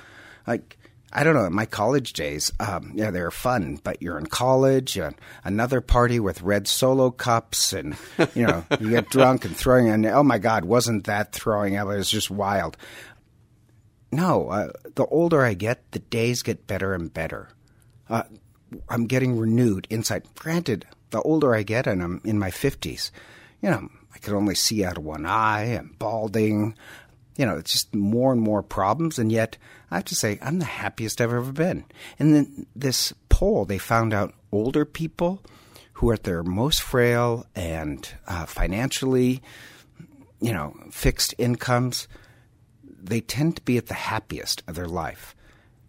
Like, 0.49 0.77
I 1.13 1.23
don't 1.23 1.35
know. 1.35 1.45
In 1.45 1.53
my 1.53 1.67
college 1.67 2.13
days, 2.13 2.53
um, 2.59 2.93
yeah, 2.97 3.13
they 3.13 3.21
were 3.21 3.31
fun. 3.31 3.79
But 3.83 4.03
you're 4.03 4.19
in 4.19 4.27
college, 4.27 4.99
and 4.99 5.15
another 5.45 5.81
party 5.81 6.19
with 6.19 6.43
red 6.43 6.67
solo 6.67 7.13
cups, 7.13 7.73
and 7.73 7.97
you 8.35 8.47
know, 8.47 8.65
you 8.81 8.91
get 8.91 9.11
drunk 9.11 9.45
and 9.45 9.57
throwing. 9.57 9.89
And 9.89 10.05
oh 10.07 10.25
my 10.25 10.39
God, 10.39 10.65
wasn't 10.65 11.05
that 11.05 11.33
throwing? 11.33 11.75
It 11.75 11.87
was 11.87 12.11
just 12.11 12.31
wild. 12.31 12.77
No, 14.13 14.49
uh, 14.49 14.71
the 14.95 15.07
older 15.07 15.43
I 15.43 15.55
get, 15.55 15.91
the 15.91 15.99
days 15.99 16.43
get 16.43 16.67
better 16.67 16.95
and 16.95 17.13
better. 17.13 17.49
Uh, 18.09 18.23
I'm 18.89 19.07
getting 19.07 19.39
renewed 19.39 19.87
insight. 19.91 20.35
Granted, 20.37 20.87
the 21.11 21.21
older 21.23 21.55
I 21.55 21.63
get, 21.63 21.87
and 21.87 22.03
I'm 22.03 22.21
in 22.25 22.39
my 22.39 22.51
fifties, 22.51 23.11
you 23.61 23.71
know, 23.71 23.89
I 24.15 24.19
can 24.19 24.35
only 24.35 24.55
see 24.55 24.85
out 24.85 24.97
of 24.97 25.05
one 25.05 25.27
eye. 25.27 25.77
I'm 25.77 25.95
balding. 25.99 26.77
You 27.37 27.45
know, 27.45 27.57
it's 27.59 27.73
just 27.73 27.95
more 27.95 28.33
and 28.33 28.41
more 28.41 28.63
problems, 28.63 29.19
and 29.19 29.31
yet 29.31 29.59
I 29.91 29.97
have 29.97 30.05
to 30.07 30.15
say 30.15 30.39
I'm 30.41 30.59
the 30.59 30.65
happiest 30.65 31.21
I've 31.21 31.33
ever 31.33 31.53
been. 31.53 31.85
And 32.19 32.35
then 32.35 32.67
this 32.75 33.13
poll, 33.29 33.67
they 33.67 33.79
found 33.79 34.15
out 34.15 34.35
older 34.53 34.85
people 34.85 35.43
who 35.95 36.11
are 36.11 36.15
at 36.15 36.25
their 36.25 36.43
most 36.43 36.83
frail 36.83 37.45
and 37.55 38.09
uh, 38.27 38.47
financially, 38.47 39.43
you 40.41 40.53
know, 40.53 40.75
fixed 40.91 41.35
incomes, 41.39 42.09
they 43.07 43.21
tend 43.21 43.57
to 43.57 43.63
be 43.63 43.79
at 43.79 43.87
the 43.87 43.95
happiest 43.95 44.63
of 44.67 44.75
their 44.75 44.89
life. 44.89 45.35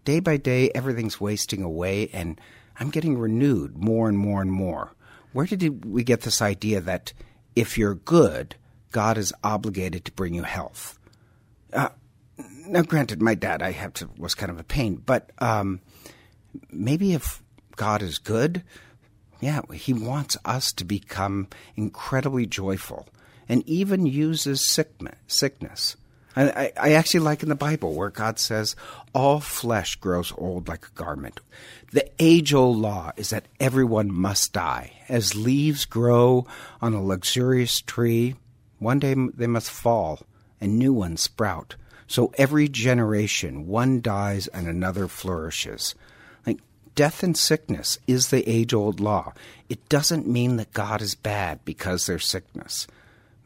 Day 0.06 0.20
by 0.20 0.38
day, 0.38 0.72
everything's 0.74 1.20
wasting 1.20 1.64
away, 1.64 2.10
and 2.14 2.40
I'm 2.80 2.90
getting 2.90 3.18
renewed 3.18 3.78
more 3.78 4.08
and 4.08 4.18
more 4.18 4.42
and 4.42 4.52
more. 4.52 4.94
Where 5.34 5.46
did 5.46 5.86
we 5.86 6.04
get 6.04 6.22
this 6.22 6.42
idea 6.42 6.80
that 6.82 7.14
if 7.56 7.78
you're 7.78 7.96
good, 7.96 8.56
God 8.92 9.18
is 9.18 9.34
obligated 9.44 10.06
to 10.06 10.12
bring 10.12 10.34
you 10.34 10.44
health. 10.44 10.98
Uh, 11.74 11.90
now, 12.68 12.84
granted, 12.84 13.22
my 13.22 13.36
dad, 13.36 13.62
I 13.62 13.72
have 13.72 13.94
to, 13.94 14.10
was 14.18 14.36
kind 14.36 14.52
of 14.52 14.60
a 14.60 14.64
pain, 14.64 15.02
but 15.06 15.32
um, 15.40 15.82
maybe 16.72 17.14
if 17.14 17.42
God 17.76 18.02
is 18.02 18.18
good, 18.18 18.64
yeah, 19.40 19.62
He 19.74 19.94
wants 19.94 20.38
us 20.46 20.72
to 20.74 20.86
become 20.86 21.48
incredibly 21.76 22.46
joyful, 22.46 23.08
and 23.50 23.68
even 23.68 24.06
uses 24.06 24.66
sickness. 24.66 25.96
I, 26.38 26.72
I 26.80 26.92
actually 26.94 27.22
like 27.22 27.42
in 27.42 27.50
the 27.50 27.56
Bible 27.56 27.94
where 27.94 28.10
God 28.10 28.40
says, 28.40 28.76
All 29.14 29.40
flesh 29.40 29.96
grows 29.96 30.32
old 30.38 30.68
like 30.68 30.86
a 30.86 30.92
garment. 30.92 31.40
The 31.92 32.10
age 32.20 32.54
old 32.54 32.78
law 32.78 33.12
is 33.18 33.32
that 33.32 33.48
everyone 33.60 34.14
must 34.14 34.54
die. 34.54 34.94
As 35.10 35.36
leaves 35.36 35.86
grow 35.86 36.46
on 36.82 36.94
a 36.94 37.04
luxurious 37.04 37.82
tree, 37.82 38.36
one 38.78 39.00
day 39.00 39.16
they 39.34 39.48
must 39.48 39.72
fall 39.72 40.20
and 40.62 40.78
new 40.78 40.94
ones 40.94 41.22
sprout. 41.22 41.76
So 42.08 42.32
every 42.38 42.70
generation, 42.70 43.68
one 43.68 44.02
dies 44.02 44.48
and 44.48 44.68
another 44.68 45.08
flourishes. 45.08 45.96
Like 46.46 46.60
death 46.94 47.24
and 47.24 47.36
sickness 47.36 47.98
is 48.06 48.30
the 48.30 48.48
age 48.48 48.74
old 48.74 49.00
law. 49.00 49.34
It 49.70 49.90
doesn't 49.90 50.28
mean 50.28 50.58
that 50.58 50.74
God 50.74 51.02
is 51.02 51.16
bad 51.16 51.66
because 51.66 52.06
there's 52.06 52.28
sickness 52.28 52.86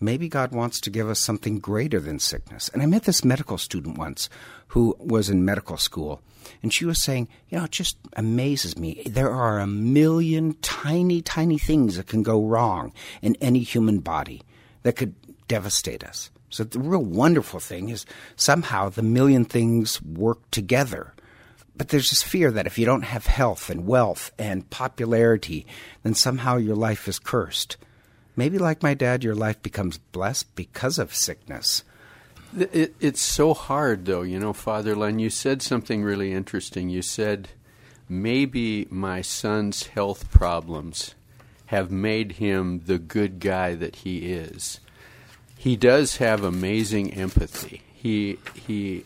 maybe 0.01 0.27
God 0.27 0.51
wants 0.51 0.81
to 0.81 0.89
give 0.89 1.09
us 1.09 1.19
something 1.19 1.59
greater 1.59 1.99
than 1.99 2.19
sickness. 2.19 2.69
And 2.69 2.81
I 2.81 2.85
met 2.85 3.03
this 3.03 3.23
medical 3.23 3.57
student 3.57 3.97
once 3.97 4.29
who 4.67 4.95
was 4.99 5.29
in 5.29 5.45
medical 5.45 5.77
school, 5.77 6.21
and 6.61 6.73
she 6.73 6.85
was 6.85 7.03
saying, 7.03 7.27
You 7.49 7.59
know, 7.59 7.65
it 7.65 7.71
just 7.71 7.97
amazes 8.13 8.77
me. 8.77 9.03
There 9.05 9.31
are 9.31 9.59
a 9.59 9.67
million 9.67 10.55
tiny, 10.61 11.21
tiny 11.21 11.57
things 11.57 11.97
that 11.97 12.07
can 12.07 12.23
go 12.23 12.43
wrong 12.43 12.93
in 13.21 13.35
any 13.41 13.59
human 13.59 13.99
body 13.99 14.41
that 14.83 14.95
could 14.95 15.15
devastate 15.47 16.03
us. 16.03 16.31
So 16.49 16.63
the 16.63 16.79
real 16.79 17.03
wonderful 17.03 17.59
thing 17.59 17.89
is 17.89 18.05
somehow 18.35 18.89
the 18.89 19.01
million 19.01 19.45
things 19.45 20.01
work 20.01 20.49
together. 20.51 21.13
But 21.75 21.89
there's 21.89 22.09
this 22.09 22.21
fear 22.21 22.51
that 22.51 22.67
if 22.67 22.77
you 22.77 22.85
don't 22.85 23.03
have 23.03 23.25
health 23.25 23.69
and 23.69 23.87
wealth 23.87 24.31
and 24.37 24.69
popularity, 24.69 25.65
then 26.03 26.13
somehow 26.13 26.57
your 26.57 26.75
life 26.75 27.07
is 27.07 27.19
cursed. 27.19 27.77
Maybe, 28.35 28.57
like 28.57 28.81
my 28.81 28.93
dad, 28.93 29.23
your 29.23 29.35
life 29.35 29.61
becomes 29.61 29.97
blessed 29.97 30.55
because 30.55 30.97
of 30.97 31.13
sickness. 31.13 31.83
It, 32.57 32.95
it's 32.99 33.21
so 33.21 33.53
hard, 33.53 34.05
though. 34.05 34.21
You 34.21 34.39
know, 34.39 34.53
Father 34.53 34.95
Len, 34.95 35.19
you 35.19 35.29
said 35.29 35.61
something 35.61 36.03
really 36.03 36.33
interesting. 36.33 36.89
You 36.89 37.01
said, 37.01 37.49
maybe 38.09 38.87
my 38.89 39.21
son's 39.21 39.87
health 39.87 40.31
problems 40.31 41.15
have 41.67 41.91
made 41.91 42.33
him 42.33 42.81
the 42.85 42.99
good 42.99 43.39
guy 43.39 43.75
that 43.75 43.97
he 43.97 44.31
is. 44.31 44.81
He 45.57 45.77
does 45.77 46.17
have 46.17 46.43
amazing 46.43 47.13
empathy. 47.13 47.83
He, 47.93 48.39
he, 48.53 49.05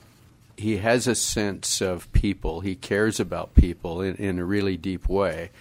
he 0.58 0.78
has 0.78 1.06
a 1.06 1.16
sense 1.16 1.82
of 1.82 2.12
people. 2.14 2.62
He 2.62 2.76
cares 2.76 3.20
about 3.20 3.54
people 3.54 4.02
in, 4.02 4.16
in 4.16 4.40
a 4.40 4.46
really 4.46 4.78
deep 4.78 5.08
way. 5.08 5.52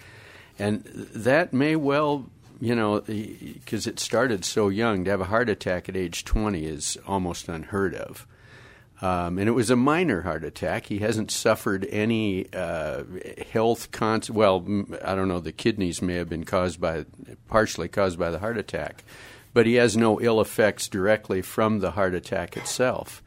And 0.58 0.84
that 0.84 1.52
may 1.52 1.76
well 1.76 2.30
you 2.60 2.74
know, 2.74 3.00
because 3.00 3.86
it 3.86 3.98
started 3.98 4.44
so 4.44 4.68
young, 4.68 5.04
to 5.04 5.10
have 5.10 5.20
a 5.20 5.24
heart 5.24 5.48
attack 5.48 5.88
at 5.88 5.96
age 5.96 6.24
20 6.24 6.64
is 6.64 6.98
almost 7.06 7.48
unheard 7.48 7.94
of. 7.94 8.26
Um, 9.02 9.38
and 9.38 9.48
it 9.48 9.52
was 9.52 9.70
a 9.70 9.76
minor 9.76 10.22
heart 10.22 10.44
attack. 10.44 10.86
He 10.86 11.00
hasn't 11.00 11.30
suffered 11.30 11.86
any 11.90 12.46
uh, 12.52 13.04
health 13.50 13.90
cons. 13.90 14.30
Well, 14.30 14.64
I 15.04 15.14
don't 15.14 15.28
know. 15.28 15.40
The 15.40 15.52
kidneys 15.52 16.00
may 16.00 16.14
have 16.14 16.28
been 16.28 16.44
caused 16.44 16.80
by, 16.80 17.04
partially 17.48 17.88
caused 17.88 18.18
by 18.18 18.30
the 18.30 18.38
heart 18.38 18.56
attack, 18.56 19.04
but 19.52 19.66
he 19.66 19.74
has 19.74 19.96
no 19.96 20.20
ill 20.20 20.40
effects 20.40 20.88
directly 20.88 21.42
from 21.42 21.80
the 21.80 21.90
heart 21.90 22.14
attack 22.14 22.56
itself. 22.56 23.22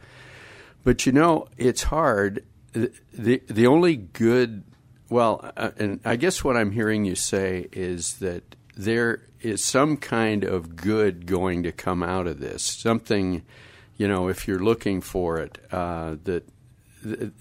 But 0.84 1.06
you 1.06 1.12
know, 1.12 1.48
it's 1.58 1.84
hard. 1.84 2.44
the 2.72 3.42
The 3.48 3.68
only 3.68 3.98
good, 3.98 4.64
well, 5.10 5.52
uh, 5.58 5.72
and 5.78 6.00
I 6.06 6.16
guess 6.16 6.44
what 6.44 6.56
I'm 6.56 6.72
hearing 6.72 7.04
you 7.06 7.14
say 7.14 7.68
is 7.72 8.16
that 8.16 8.56
there 8.78 9.24
is 9.42 9.64
some 9.64 9.98
kind 9.98 10.44
of 10.44 10.76
good 10.76 11.26
going 11.26 11.64
to 11.64 11.72
come 11.72 12.04
out 12.04 12.28
of 12.28 12.40
this. 12.40 12.64
Something, 12.64 13.44
you 13.98 14.08
know, 14.08 14.30
if 14.30 14.48
you're 14.48 14.60
looking 14.60 15.02
for 15.02 15.40
it, 15.40 15.58
uh, 15.72 16.16
that 16.24 16.48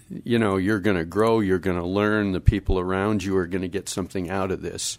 you 0.09 0.39
know 0.39 0.57
you're 0.57 0.79
going 0.79 0.97
to 0.97 1.05
grow, 1.05 1.39
you're 1.39 1.59
going 1.59 1.79
to 1.79 1.85
learn. 1.85 2.31
The 2.31 2.41
people 2.41 2.79
around 2.79 3.23
you 3.23 3.37
are 3.37 3.47
going 3.47 3.61
to 3.61 3.67
get 3.67 3.87
something 3.87 4.29
out 4.29 4.51
of 4.51 4.61
this. 4.61 4.97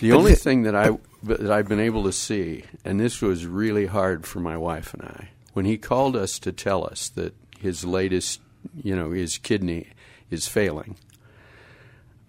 The 0.00 0.10
but 0.10 0.16
only 0.16 0.32
th- 0.32 0.42
thing 0.42 0.62
that 0.62 0.74
I 0.74 0.90
that 1.22 1.50
I've 1.50 1.68
been 1.68 1.80
able 1.80 2.04
to 2.04 2.12
see, 2.12 2.64
and 2.84 2.98
this 2.98 3.22
was 3.22 3.46
really 3.46 3.86
hard 3.86 4.26
for 4.26 4.40
my 4.40 4.56
wife 4.56 4.92
and 4.94 5.02
I, 5.02 5.28
when 5.52 5.64
he 5.64 5.78
called 5.78 6.16
us 6.16 6.38
to 6.40 6.52
tell 6.52 6.84
us 6.84 7.08
that 7.10 7.34
his 7.58 7.84
latest, 7.84 8.40
you 8.74 8.96
know, 8.96 9.12
his 9.12 9.38
kidney 9.38 9.88
is 10.30 10.48
failing 10.48 10.96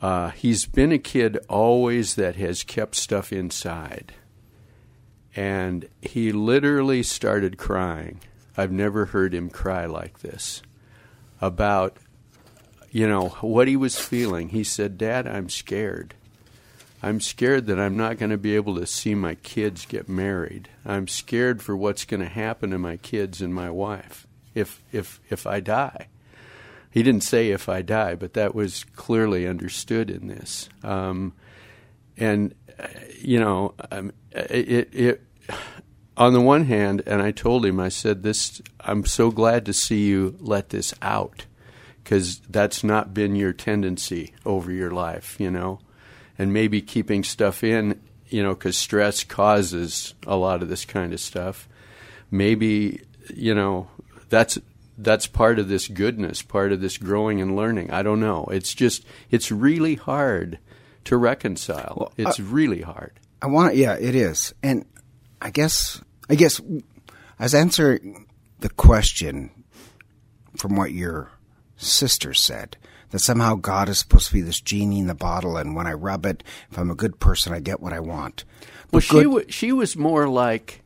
uh, 0.05 0.29
he's 0.29 0.67
been 0.67 0.91
a 0.91 0.99
kid 0.99 1.35
always 1.49 2.13
that 2.13 2.35
has 2.35 2.61
kept 2.61 2.93
stuff 2.93 3.33
inside. 3.33 4.13
And 5.35 5.89
he 5.99 6.31
literally 6.31 7.01
started 7.01 7.57
crying. 7.57 8.19
I've 8.55 8.71
never 8.71 9.05
heard 9.05 9.33
him 9.33 9.49
cry 9.49 9.87
like 9.87 10.19
this 10.19 10.61
about, 11.41 11.97
you 12.91 13.07
know, 13.07 13.29
what 13.41 13.67
he 13.67 13.75
was 13.75 13.97
feeling. 13.97 14.49
He 14.49 14.63
said, 14.63 14.99
Dad, 14.99 15.25
I'm 15.25 15.49
scared. 15.49 16.13
I'm 17.01 17.19
scared 17.19 17.65
that 17.65 17.79
I'm 17.79 17.97
not 17.97 18.19
going 18.19 18.29
to 18.29 18.37
be 18.37 18.55
able 18.55 18.75
to 18.75 18.85
see 18.85 19.15
my 19.15 19.33
kids 19.33 19.87
get 19.87 20.07
married. 20.07 20.69
I'm 20.85 21.07
scared 21.07 21.63
for 21.63 21.75
what's 21.75 22.05
going 22.05 22.21
to 22.21 22.29
happen 22.29 22.69
to 22.69 22.77
my 22.77 22.97
kids 22.97 23.41
and 23.41 23.55
my 23.55 23.71
wife 23.71 24.27
if 24.53 24.83
if 24.91 25.19
if 25.31 25.47
I 25.47 25.61
die. 25.61 26.09
He 26.95 27.03
didn't 27.03 27.25
say 27.25 27.49
if 27.49 27.67
I 27.67 27.81
die, 27.81 28.15
but 28.15 28.35
that 28.35 28.55
was 28.55 28.85
clearly 28.95 29.45
understood 29.45 30.09
in 30.09 30.27
this. 30.27 30.69
Um, 30.81 31.33
and 32.15 32.55
uh, 32.79 32.87
you 33.19 33.37
know, 33.37 33.73
um, 33.91 34.13
it, 34.31 34.93
it, 34.93 35.21
on 36.15 36.31
the 36.31 36.39
one 36.39 36.63
hand, 36.63 37.03
and 37.05 37.21
I 37.21 37.31
told 37.31 37.65
him, 37.65 37.81
I 37.81 37.89
said, 37.89 38.23
"This, 38.23 38.61
I'm 38.79 39.03
so 39.03 39.29
glad 39.29 39.65
to 39.65 39.73
see 39.73 40.05
you 40.05 40.37
let 40.39 40.69
this 40.69 40.93
out, 41.01 41.45
because 42.01 42.39
that's 42.49 42.81
not 42.81 43.13
been 43.13 43.35
your 43.35 43.51
tendency 43.51 44.33
over 44.45 44.71
your 44.71 44.91
life, 44.91 45.35
you 45.37 45.51
know, 45.51 45.79
and 46.39 46.53
maybe 46.53 46.81
keeping 46.81 47.25
stuff 47.25 47.61
in, 47.61 47.99
you 48.29 48.41
know, 48.41 48.53
because 48.53 48.77
stress 48.77 49.25
causes 49.25 50.13
a 50.25 50.37
lot 50.37 50.61
of 50.61 50.69
this 50.69 50.85
kind 50.85 51.11
of 51.11 51.19
stuff. 51.19 51.67
Maybe, 52.31 53.01
you 53.33 53.53
know, 53.53 53.89
that's 54.29 54.57
that's 54.97 55.27
part 55.27 55.59
of 55.59 55.67
this 55.67 55.87
goodness, 55.87 56.41
part 56.41 56.71
of 56.71 56.81
this 56.81 56.97
growing 56.97 57.41
and 57.41 57.55
learning. 57.55 57.91
I 57.91 58.03
don't 58.03 58.19
know. 58.19 58.45
It's 58.51 58.73
just 58.73 59.05
it's 59.29 59.51
really 59.51 59.95
hard 59.95 60.59
to 61.05 61.17
reconcile. 61.17 61.95
Well, 61.97 62.13
it's 62.17 62.39
really 62.39 62.81
hard. 62.81 63.19
I 63.41 63.47
want 63.47 63.75
yeah, 63.75 63.93
it 63.93 64.15
is. 64.15 64.53
And 64.63 64.85
I 65.41 65.49
guess 65.49 66.01
I 66.29 66.35
guess 66.35 66.61
as 67.39 67.53
answering 67.53 68.27
the 68.59 68.69
question 68.69 69.51
from 70.57 70.75
what 70.75 70.91
your 70.91 71.31
sister 71.77 72.33
said 72.33 72.77
that 73.11 73.19
somehow 73.19 73.55
God 73.55 73.89
is 73.89 73.99
supposed 73.99 74.27
to 74.27 74.33
be 74.33 74.41
this 74.41 74.59
genie 74.59 74.99
in 74.99 75.07
the 75.07 75.15
bottle, 75.15 75.57
and 75.57 75.75
when 75.75 75.87
I 75.87 75.93
rub 75.93 76.25
it, 76.25 76.43
if 76.71 76.77
I'm 76.77 76.89
a 76.89 76.95
good 76.95 77.19
person, 77.19 77.53
I 77.53 77.59
get 77.59 77.79
what 77.79 77.93
I 77.93 77.99
want. 77.99 78.43
But 78.91 78.91
well, 78.91 79.01
she 79.01 79.23
w- 79.23 79.45
she 79.49 79.71
was 79.71 79.95
more 79.95 80.27
like 80.27 80.81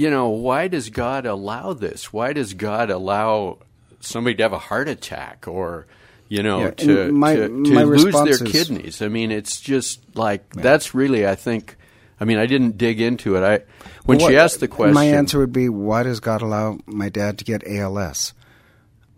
you 0.00 0.08
know, 0.08 0.28
why 0.30 0.68
does 0.68 0.88
God 0.88 1.26
allow 1.26 1.74
this? 1.74 2.10
Why 2.10 2.32
does 2.32 2.54
God 2.54 2.88
allow 2.90 3.58
somebody 4.00 4.34
to 4.36 4.42
have 4.44 4.54
a 4.54 4.58
heart 4.58 4.88
attack 4.88 5.46
or, 5.46 5.86
you 6.28 6.42
know, 6.42 6.60
Yeah, 6.60 6.70
to, 6.70 7.12
my- 7.12 7.36
to, 7.36 7.48
to 7.64 7.74
my 7.74 7.82
lose 7.82 8.14
their 8.14 8.28
is- 8.28 8.42
kidneys. 8.42 9.02
I 9.02 9.08
mean, 9.08 9.30
it's 9.30 9.60
just 9.60 10.00
like 10.16 10.42
that's 10.54 10.94
really, 10.94 11.26
I 11.26 11.34
think. 11.34 11.76
I 12.18 12.24
mean, 12.24 12.38
I 12.38 12.46
didn't 12.46 12.78
dig 12.78 12.98
into 13.00 13.36
it. 13.36 13.42
I 13.42 13.60
when 14.06 14.18
What- 14.18 14.30
she 14.30 14.36
asked 14.38 14.60
the 14.60 14.68
question, 14.68 14.94
My 14.94 15.04
answer 15.04 15.38
would 15.38 15.52
be, 15.52 15.68
why 15.68 16.02
does 16.02 16.20
God 16.20 16.40
allow 16.40 16.78
my 16.86 17.10
dad 17.10 17.36
to 17.38 17.44
get 17.44 17.62
ALS? 17.66 18.32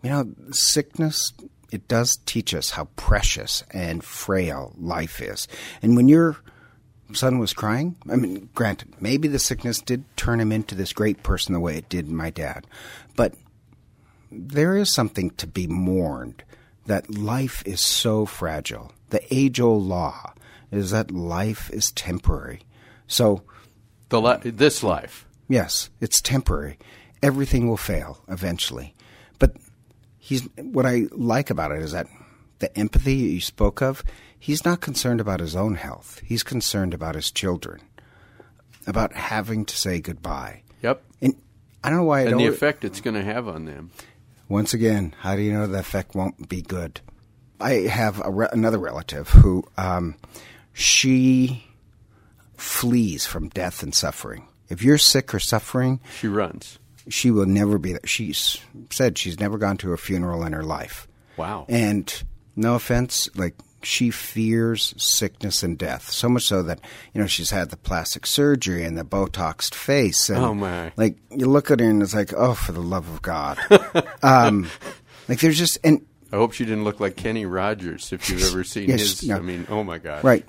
You 0.02 0.10
know, 0.10 0.30
sickness, 0.50 1.32
it 1.70 1.86
does 1.86 2.18
teach 2.26 2.54
us 2.54 2.70
how 2.70 2.86
precious 2.96 3.62
and 3.70 4.02
frail 4.02 4.72
life 4.76 5.22
is. 5.22 5.46
And 5.80 5.94
when 5.96 6.08
your 6.08 6.38
son 7.14 7.38
was 7.38 7.52
crying, 7.52 7.96
I 8.10 8.16
mean, 8.16 8.48
granted, 8.54 8.94
maybe 9.00 9.28
the 9.28 9.38
sickness 9.38 9.80
did 9.80 10.04
turn 10.16 10.40
him 10.40 10.52
into 10.52 10.74
this 10.74 10.92
great 10.92 11.22
person 11.22 11.52
the 11.52 11.60
way 11.60 11.76
it 11.76 11.88
did 11.88 12.08
my 12.08 12.30
dad. 12.30 12.66
But 13.16 13.34
there 14.30 14.76
is 14.76 14.92
something 14.92 15.30
to 15.30 15.46
be 15.46 15.66
mourned 15.66 16.42
that 16.86 17.14
life 17.14 17.62
is 17.66 17.80
so 17.80 18.26
fragile. 18.26 18.92
The 19.10 19.22
age 19.34 19.60
old 19.60 19.84
law 19.84 20.32
is 20.70 20.90
that 20.90 21.10
life 21.10 21.70
is 21.70 21.92
temporary. 21.92 22.62
So, 23.06 23.42
the 24.08 24.20
li- 24.20 24.50
this 24.50 24.82
life. 24.82 25.26
Yes, 25.48 25.90
it's 26.00 26.20
temporary. 26.20 26.78
Everything 27.22 27.68
will 27.68 27.76
fail 27.76 28.22
eventually. 28.28 28.94
But 29.38 29.56
he's 30.18 30.48
what 30.56 30.86
I 30.86 31.04
like 31.12 31.50
about 31.50 31.72
it 31.72 31.82
is 31.82 31.92
that 31.92 32.08
the 32.58 32.76
empathy 32.78 33.14
you 33.14 33.40
spoke 33.40 33.82
of, 33.82 34.02
he's 34.42 34.64
not 34.64 34.80
concerned 34.80 35.20
about 35.20 35.38
his 35.40 35.54
own 35.54 35.76
health. 35.76 36.20
He's 36.24 36.42
concerned 36.42 36.92
about 36.94 37.14
his 37.14 37.30
children, 37.30 37.80
about 38.88 39.12
having 39.14 39.64
to 39.66 39.76
say 39.76 40.00
goodbye. 40.00 40.62
Yep, 40.82 41.00
And 41.20 41.36
I 41.84 41.88
don't 41.90 41.98
know 42.00 42.04
why 42.04 42.20
I 42.20 42.24
and 42.24 42.40
the 42.40 42.46
effect 42.46 42.84
it's 42.84 43.00
going 43.00 43.14
to 43.14 43.22
have 43.22 43.46
on 43.46 43.64
them. 43.66 43.90
Once 44.48 44.74
again, 44.74 45.14
how 45.20 45.36
do 45.36 45.42
you 45.42 45.52
know 45.52 45.66
the 45.68 45.78
effect 45.78 46.14
won't 46.16 46.48
be 46.48 46.60
good? 46.60 47.00
I 47.60 47.72
have 47.88 48.20
a 48.24 48.30
re- 48.30 48.48
another 48.52 48.78
relative 48.78 49.28
who 49.28 49.64
um, 49.76 50.16
she 50.72 51.64
flees 52.56 53.24
from 53.26 53.48
death 53.50 53.82
and 53.84 53.94
suffering. 53.94 54.48
If 54.68 54.82
you're 54.82 54.98
sick 54.98 55.32
or 55.34 55.38
suffering, 55.38 56.00
She 56.18 56.26
runs. 56.28 56.78
she 57.08 57.30
will 57.30 57.46
never 57.46 57.78
be 57.78 57.92
there. 57.92 58.00
She's 58.06 58.58
said 58.90 59.18
she's 59.18 59.38
never 59.38 59.58
gone 59.58 59.76
to 59.78 59.92
a 59.92 59.96
funeral 59.96 60.44
in 60.44 60.52
her 60.52 60.64
life. 60.64 61.06
Wow. 61.36 61.66
And 61.68 62.12
no 62.56 62.74
offense, 62.74 63.28
like 63.36 63.54
she 63.84 64.10
fears 64.10 64.94
sickness 64.96 65.62
and 65.62 65.76
death 65.78 66.10
so 66.10 66.28
much 66.28 66.44
so 66.44 66.62
that 66.62 66.80
you 67.12 67.20
know 67.20 67.26
she's 67.26 67.50
had 67.50 67.70
the 67.70 67.76
plastic 67.76 68.26
surgery 68.26 68.84
and 68.84 68.96
the 68.96 69.04
botoxed 69.04 69.74
face. 69.74 70.28
And, 70.28 70.38
Oh, 70.38 70.54
my. 70.54 70.92
Like 70.96 71.16
you 71.30 71.46
look 71.46 71.70
at 71.70 71.80
her 71.80 71.88
and 71.88 72.02
it's 72.02 72.14
like, 72.14 72.32
oh, 72.34 72.54
for 72.54 72.72
the 72.72 72.80
love 72.82 73.08
of 73.08 73.22
God. 73.22 73.58
um, 74.22 74.68
like 75.28 75.40
there's 75.40 75.58
just 75.58 75.78
and 75.84 76.04
I 76.32 76.36
hope 76.36 76.52
she 76.52 76.64
didn't 76.64 76.84
look 76.84 76.98
like 77.00 77.16
Kenny 77.16 77.44
Rogers 77.44 78.12
if 78.12 78.30
you've 78.30 78.42
ever 78.44 78.64
seen 78.64 78.88
Yes, 78.88 79.00
his. 79.20 79.28
no. 79.28 79.36
I 79.36 79.40
mean, 79.40 79.66
oh 79.68 79.84
my 79.84 79.98
God. 79.98 80.24
Right. 80.24 80.46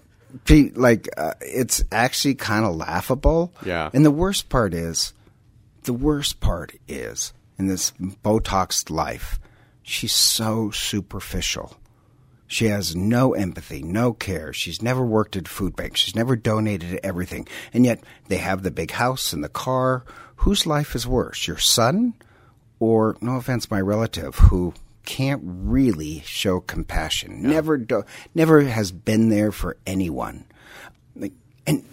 Like, 0.49 1.09
uh, 1.17 1.33
it's 1.41 1.83
actually 1.91 2.35
kind 2.35 2.65
of 2.65 2.75
laughable. 2.75 3.53
Yeah. 3.65 3.89
And 3.93 4.03
the 4.05 4.09
worst 4.11 4.49
part 4.49 4.73
is, 4.73 5.13
the 5.83 5.93
worst 5.93 6.39
part 6.39 6.73
is, 6.87 7.33
in 7.59 7.67
this 7.67 7.91
Botoxed 8.01 8.89
life, 8.89 9.39
she's 9.83 10.13
so 10.13 10.71
superficial. 10.71 11.75
She 12.47 12.65
has 12.65 12.95
no 12.95 13.33
empathy, 13.33 13.81
no 13.81 14.13
care. 14.13 14.53
She's 14.53 14.81
never 14.81 15.03
worked 15.03 15.35
at 15.35 15.47
food 15.47 15.75
banks. 15.75 16.01
She's 16.01 16.15
never 16.15 16.35
donated 16.35 16.99
everything. 17.03 17.47
And 17.73 17.85
yet 17.85 18.03
they 18.27 18.37
have 18.37 18.63
the 18.63 18.71
big 18.71 18.91
house 18.91 19.33
and 19.33 19.43
the 19.43 19.49
car. 19.49 20.03
Whose 20.37 20.65
life 20.65 20.93
is 20.95 21.07
worse, 21.07 21.47
your 21.47 21.57
son 21.57 22.13
or, 22.79 23.15
no 23.21 23.37
offense, 23.37 23.71
my 23.71 23.79
relative 23.79 24.35
who 24.35 24.73
can't 25.05 25.41
really 25.43 26.21
show 26.25 26.59
compassion? 26.59 27.41
Never, 27.41 27.77
do, 27.77 28.03
never 28.35 28.61
has 28.61 28.91
been 28.91 29.29
there 29.29 29.51
for 29.51 29.77
anyone. 29.87 30.45
Like, 31.15 31.33
and 31.65 31.85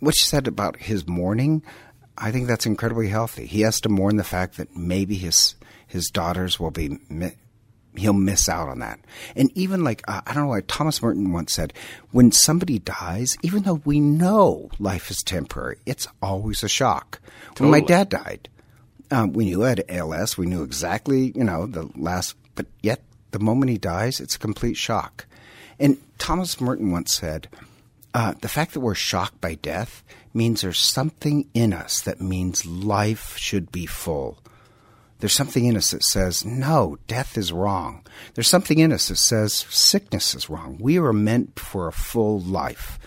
what 0.00 0.14
she 0.14 0.24
said 0.24 0.46
about 0.46 0.76
his 0.76 1.06
mourning, 1.06 1.62
I 2.18 2.32
think 2.32 2.46
that's 2.46 2.66
incredibly 2.66 3.08
healthy. 3.08 3.46
He 3.46 3.62
has 3.62 3.80
to 3.82 3.88
mourn 3.88 4.16
the 4.16 4.24
fact 4.24 4.56
that 4.56 4.76
maybe 4.76 5.16
his 5.16 5.54
his 5.86 6.10
daughters 6.10 6.58
will 6.58 6.72
be 6.72 6.98
he'll 7.98 8.12
miss 8.12 8.48
out 8.48 8.68
on 8.68 8.78
that. 8.80 9.00
And 9.34 9.50
even 9.54 9.84
like 9.84 10.02
uh, 10.08 10.20
I 10.26 10.32
don't 10.32 10.44
know 10.44 10.50
why 10.50 10.60
Thomas 10.62 11.02
Merton 11.02 11.32
once 11.32 11.52
said, 11.52 11.72
when 12.10 12.32
somebody 12.32 12.78
dies, 12.78 13.36
even 13.42 13.62
though 13.62 13.80
we 13.84 14.00
know 14.00 14.70
life 14.78 15.10
is 15.10 15.22
temporary, 15.22 15.78
it's 15.86 16.08
always 16.22 16.62
a 16.62 16.68
shock. 16.68 17.20
When 17.58 17.70
my 17.70 17.80
dad 17.80 18.08
died, 18.08 18.48
um, 19.10 19.32
we 19.32 19.44
knew 19.44 19.62
he 19.62 19.68
had 19.68 19.84
ALS. 19.88 20.36
We 20.36 20.46
knew 20.46 20.62
exactly, 20.62 21.32
you 21.34 21.44
know, 21.44 21.66
the 21.66 21.88
last, 21.96 22.36
but 22.54 22.66
yet 22.82 23.02
the 23.30 23.38
moment 23.38 23.70
he 23.70 23.78
dies, 23.78 24.20
it's 24.20 24.36
a 24.36 24.40
complete 24.40 24.76
shock. 24.76 25.26
And 25.78 25.98
Thomas 26.18 26.60
Merton 26.60 26.90
once 26.90 27.14
said, 27.14 27.48
uh, 28.14 28.34
the 28.40 28.48
fact 28.48 28.72
that 28.72 28.80
we're 28.80 28.94
shocked 28.94 29.40
by 29.40 29.56
death 29.56 30.02
means 30.32 30.62
there's 30.62 30.78
something 30.78 31.48
in 31.52 31.72
us 31.72 32.00
that 32.00 32.20
means 32.20 32.64
life 32.64 33.36
should 33.36 33.70
be 33.70 33.86
full. 33.86 34.38
There's 35.18 35.34
something 35.34 35.64
in 35.64 35.76
us 35.76 35.92
that 35.92 36.02
says, 36.02 36.44
no, 36.44 36.98
death 37.06 37.38
is 37.38 37.52
wrong. 37.52 38.06
There's 38.34 38.48
something 38.48 38.78
in 38.78 38.92
us 38.92 39.08
that 39.08 39.16
says 39.16 39.66
sickness 39.70 40.34
is 40.34 40.50
wrong. 40.50 40.76
We 40.78 40.98
are 40.98 41.12
meant 41.12 41.58
for 41.58 41.88
a 41.88 41.92
full 41.92 42.40
life. 42.40 42.98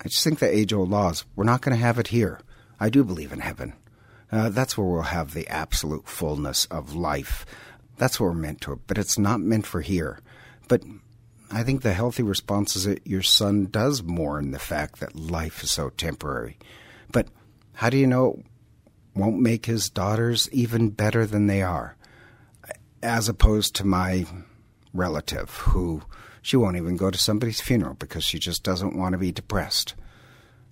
I 0.00 0.08
just 0.08 0.22
think 0.22 0.38
the 0.38 0.48
age 0.48 0.72
old 0.72 0.88
laws, 0.88 1.24
we're 1.34 1.44
not 1.44 1.62
going 1.62 1.76
to 1.76 1.82
have 1.82 1.98
it 1.98 2.08
here. 2.08 2.40
I 2.78 2.90
do 2.90 3.02
believe 3.02 3.32
in 3.32 3.40
heaven. 3.40 3.72
Uh, 4.30 4.50
that's 4.50 4.78
where 4.78 4.86
we'll 4.86 5.02
have 5.02 5.34
the 5.34 5.48
absolute 5.48 6.08
fullness 6.08 6.66
of 6.66 6.94
life. 6.94 7.44
That's 7.96 8.20
what 8.20 8.26
we're 8.26 8.34
meant 8.34 8.60
to, 8.62 8.80
but 8.86 8.98
it's 8.98 9.18
not 9.18 9.40
meant 9.40 9.66
for 9.66 9.80
here. 9.80 10.20
But 10.68 10.82
I 11.50 11.62
think 11.62 11.82
the 11.82 11.92
healthy 11.92 12.22
response 12.22 12.76
is 12.76 12.84
that 12.84 13.06
your 13.06 13.22
son 13.22 13.66
does 13.66 14.02
mourn 14.02 14.50
the 14.50 14.58
fact 14.58 15.00
that 15.00 15.16
life 15.16 15.62
is 15.62 15.70
so 15.70 15.90
temporary. 15.90 16.58
But 17.10 17.28
how 17.74 17.90
do 17.90 17.96
you 17.96 18.06
know 18.06 18.42
won't 19.16 19.40
make 19.40 19.66
his 19.66 19.88
daughters 19.90 20.48
even 20.52 20.90
better 20.90 21.26
than 21.26 21.46
they 21.46 21.62
are? 21.62 21.96
As 23.02 23.28
opposed 23.28 23.74
to 23.76 23.86
my 23.86 24.26
relative 24.92 25.50
who 25.50 26.02
she 26.42 26.56
won't 26.56 26.76
even 26.76 26.96
go 26.96 27.10
to 27.10 27.18
somebody's 27.18 27.60
funeral 27.60 27.94
because 27.94 28.24
she 28.24 28.38
just 28.38 28.62
doesn't 28.62 28.96
want 28.96 29.12
to 29.12 29.18
be 29.18 29.32
depressed. 29.32 29.94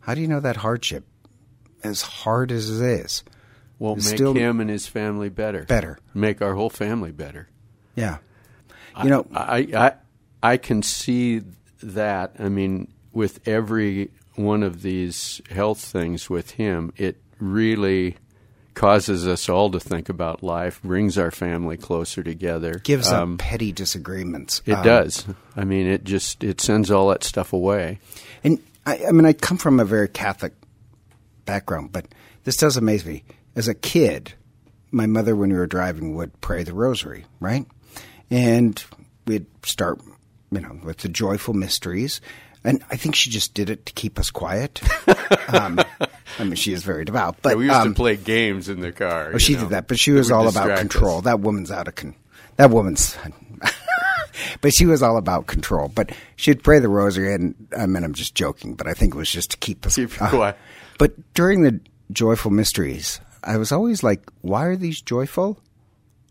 How 0.00 0.14
do 0.14 0.20
you 0.20 0.28
know 0.28 0.40
that 0.40 0.56
hardship, 0.56 1.04
as 1.82 2.02
hard 2.02 2.52
as 2.52 2.80
it 2.80 2.84
is, 2.84 3.24
It's 3.80 4.06
make 4.10 4.16
still- 4.16 4.34
him 4.34 4.60
and 4.60 4.70
his 4.70 4.86
family 4.86 5.28
better. 5.28 5.64
better? 5.64 5.98
Make 6.14 6.40
our 6.42 6.54
whole 6.54 6.70
family 6.70 7.10
better. 7.12 7.48
Yeah. 7.96 8.18
You 9.02 9.10
know, 9.10 9.26
I, 9.34 9.58
I 9.74 9.92
I 10.42 10.56
can 10.56 10.82
see 10.82 11.42
that. 11.82 12.34
I 12.38 12.48
mean, 12.48 12.92
with 13.12 13.46
every 13.48 14.10
one 14.36 14.62
of 14.62 14.82
these 14.82 15.40
health 15.50 15.80
things 15.80 16.30
with 16.30 16.52
him, 16.52 16.92
it 16.96 17.20
really 17.40 18.16
causes 18.74 19.26
us 19.26 19.48
all 19.48 19.70
to 19.70 19.80
think 19.80 20.08
about 20.08 20.42
life, 20.42 20.80
brings 20.82 21.16
our 21.16 21.30
family 21.30 21.76
closer 21.76 22.22
together. 22.22 22.80
gives 22.84 23.10
Um, 23.10 23.34
up 23.34 23.38
petty 23.40 23.72
disagreements. 23.72 24.62
It 24.66 24.72
Um, 24.74 24.84
does. 24.84 25.26
I 25.56 25.64
mean, 25.64 25.86
it 25.86 26.04
just 26.04 26.42
it 26.44 26.60
sends 26.60 26.90
all 26.90 27.08
that 27.10 27.24
stuff 27.24 27.52
away. 27.52 27.98
And 28.42 28.58
I, 28.86 29.00
I 29.08 29.12
mean, 29.12 29.24
I 29.26 29.32
come 29.32 29.56
from 29.56 29.80
a 29.80 29.84
very 29.84 30.08
Catholic 30.08 30.52
background, 31.44 31.92
but 31.92 32.06
this 32.44 32.56
does 32.56 32.76
amaze 32.76 33.04
me. 33.04 33.24
As 33.56 33.68
a 33.68 33.74
kid, 33.74 34.34
my 34.90 35.06
mother, 35.06 35.34
when 35.36 35.50
we 35.50 35.56
were 35.56 35.66
driving, 35.66 36.14
would 36.16 36.40
pray 36.40 36.62
the 36.64 36.74
rosary, 36.74 37.24
right? 37.40 37.66
And 38.30 38.82
we'd 39.26 39.46
start, 39.64 40.00
you 40.50 40.60
know, 40.60 40.78
with 40.82 40.98
the 40.98 41.08
joyful 41.08 41.54
mysteries. 41.54 42.20
And 42.64 42.82
I 42.90 42.96
think 42.96 43.14
she 43.14 43.30
just 43.30 43.54
did 43.54 43.68
it 43.70 43.84
to 43.86 43.92
keep 43.92 44.18
us 44.18 44.30
quiet. 44.30 44.80
um, 45.48 45.78
I 46.38 46.44
mean, 46.44 46.54
she 46.54 46.72
is 46.72 46.82
very 46.82 47.04
devout, 47.04 47.36
but 47.42 47.50
Yeah, 47.50 47.54
we 47.56 47.64
used 47.66 47.76
um, 47.76 47.88
to 47.90 47.94
play 47.94 48.16
games 48.16 48.68
in 48.68 48.80
the 48.80 48.92
car. 48.92 49.32
Oh, 49.34 49.38
she 49.38 49.54
know. 49.54 49.60
did 49.60 49.68
that, 49.70 49.88
but 49.88 49.98
she 49.98 50.10
was 50.10 50.30
all 50.30 50.48
about 50.48 50.78
control. 50.78 51.18
us. 51.18 51.24
That 51.24 51.40
woman's 51.40 51.70
out 51.70 51.88
of 51.88 51.94
con. 51.94 52.14
That 52.56 52.70
woman's. 52.70 53.16
but 54.60 54.72
she 54.74 54.86
was 54.86 55.02
all 55.02 55.16
about 55.16 55.46
control. 55.46 55.88
But 55.88 56.12
she'd 56.36 56.62
pray 56.62 56.78
the 56.78 56.88
rosary, 56.88 57.34
and 57.34 57.54
I 57.76 57.86
mean, 57.86 58.04
I'm 58.04 58.14
just 58.14 58.34
joking, 58.34 58.74
but 58.74 58.86
I 58.86 58.94
think 58.94 59.14
it 59.14 59.18
was 59.18 59.30
just 59.30 59.52
to 59.52 59.56
keep 59.58 59.86
us 59.86 59.96
Keep 59.96 60.10
uh, 60.22 60.30
quiet. 60.30 60.56
But 60.98 61.34
during 61.34 61.62
the 61.62 61.80
joyful 62.12 62.50
mysteries, 62.50 63.20
I 63.42 63.56
was 63.56 63.72
always 63.72 64.02
like, 64.02 64.22
"Why 64.42 64.66
are 64.66 64.76
these 64.76 65.00
joyful?" 65.00 65.60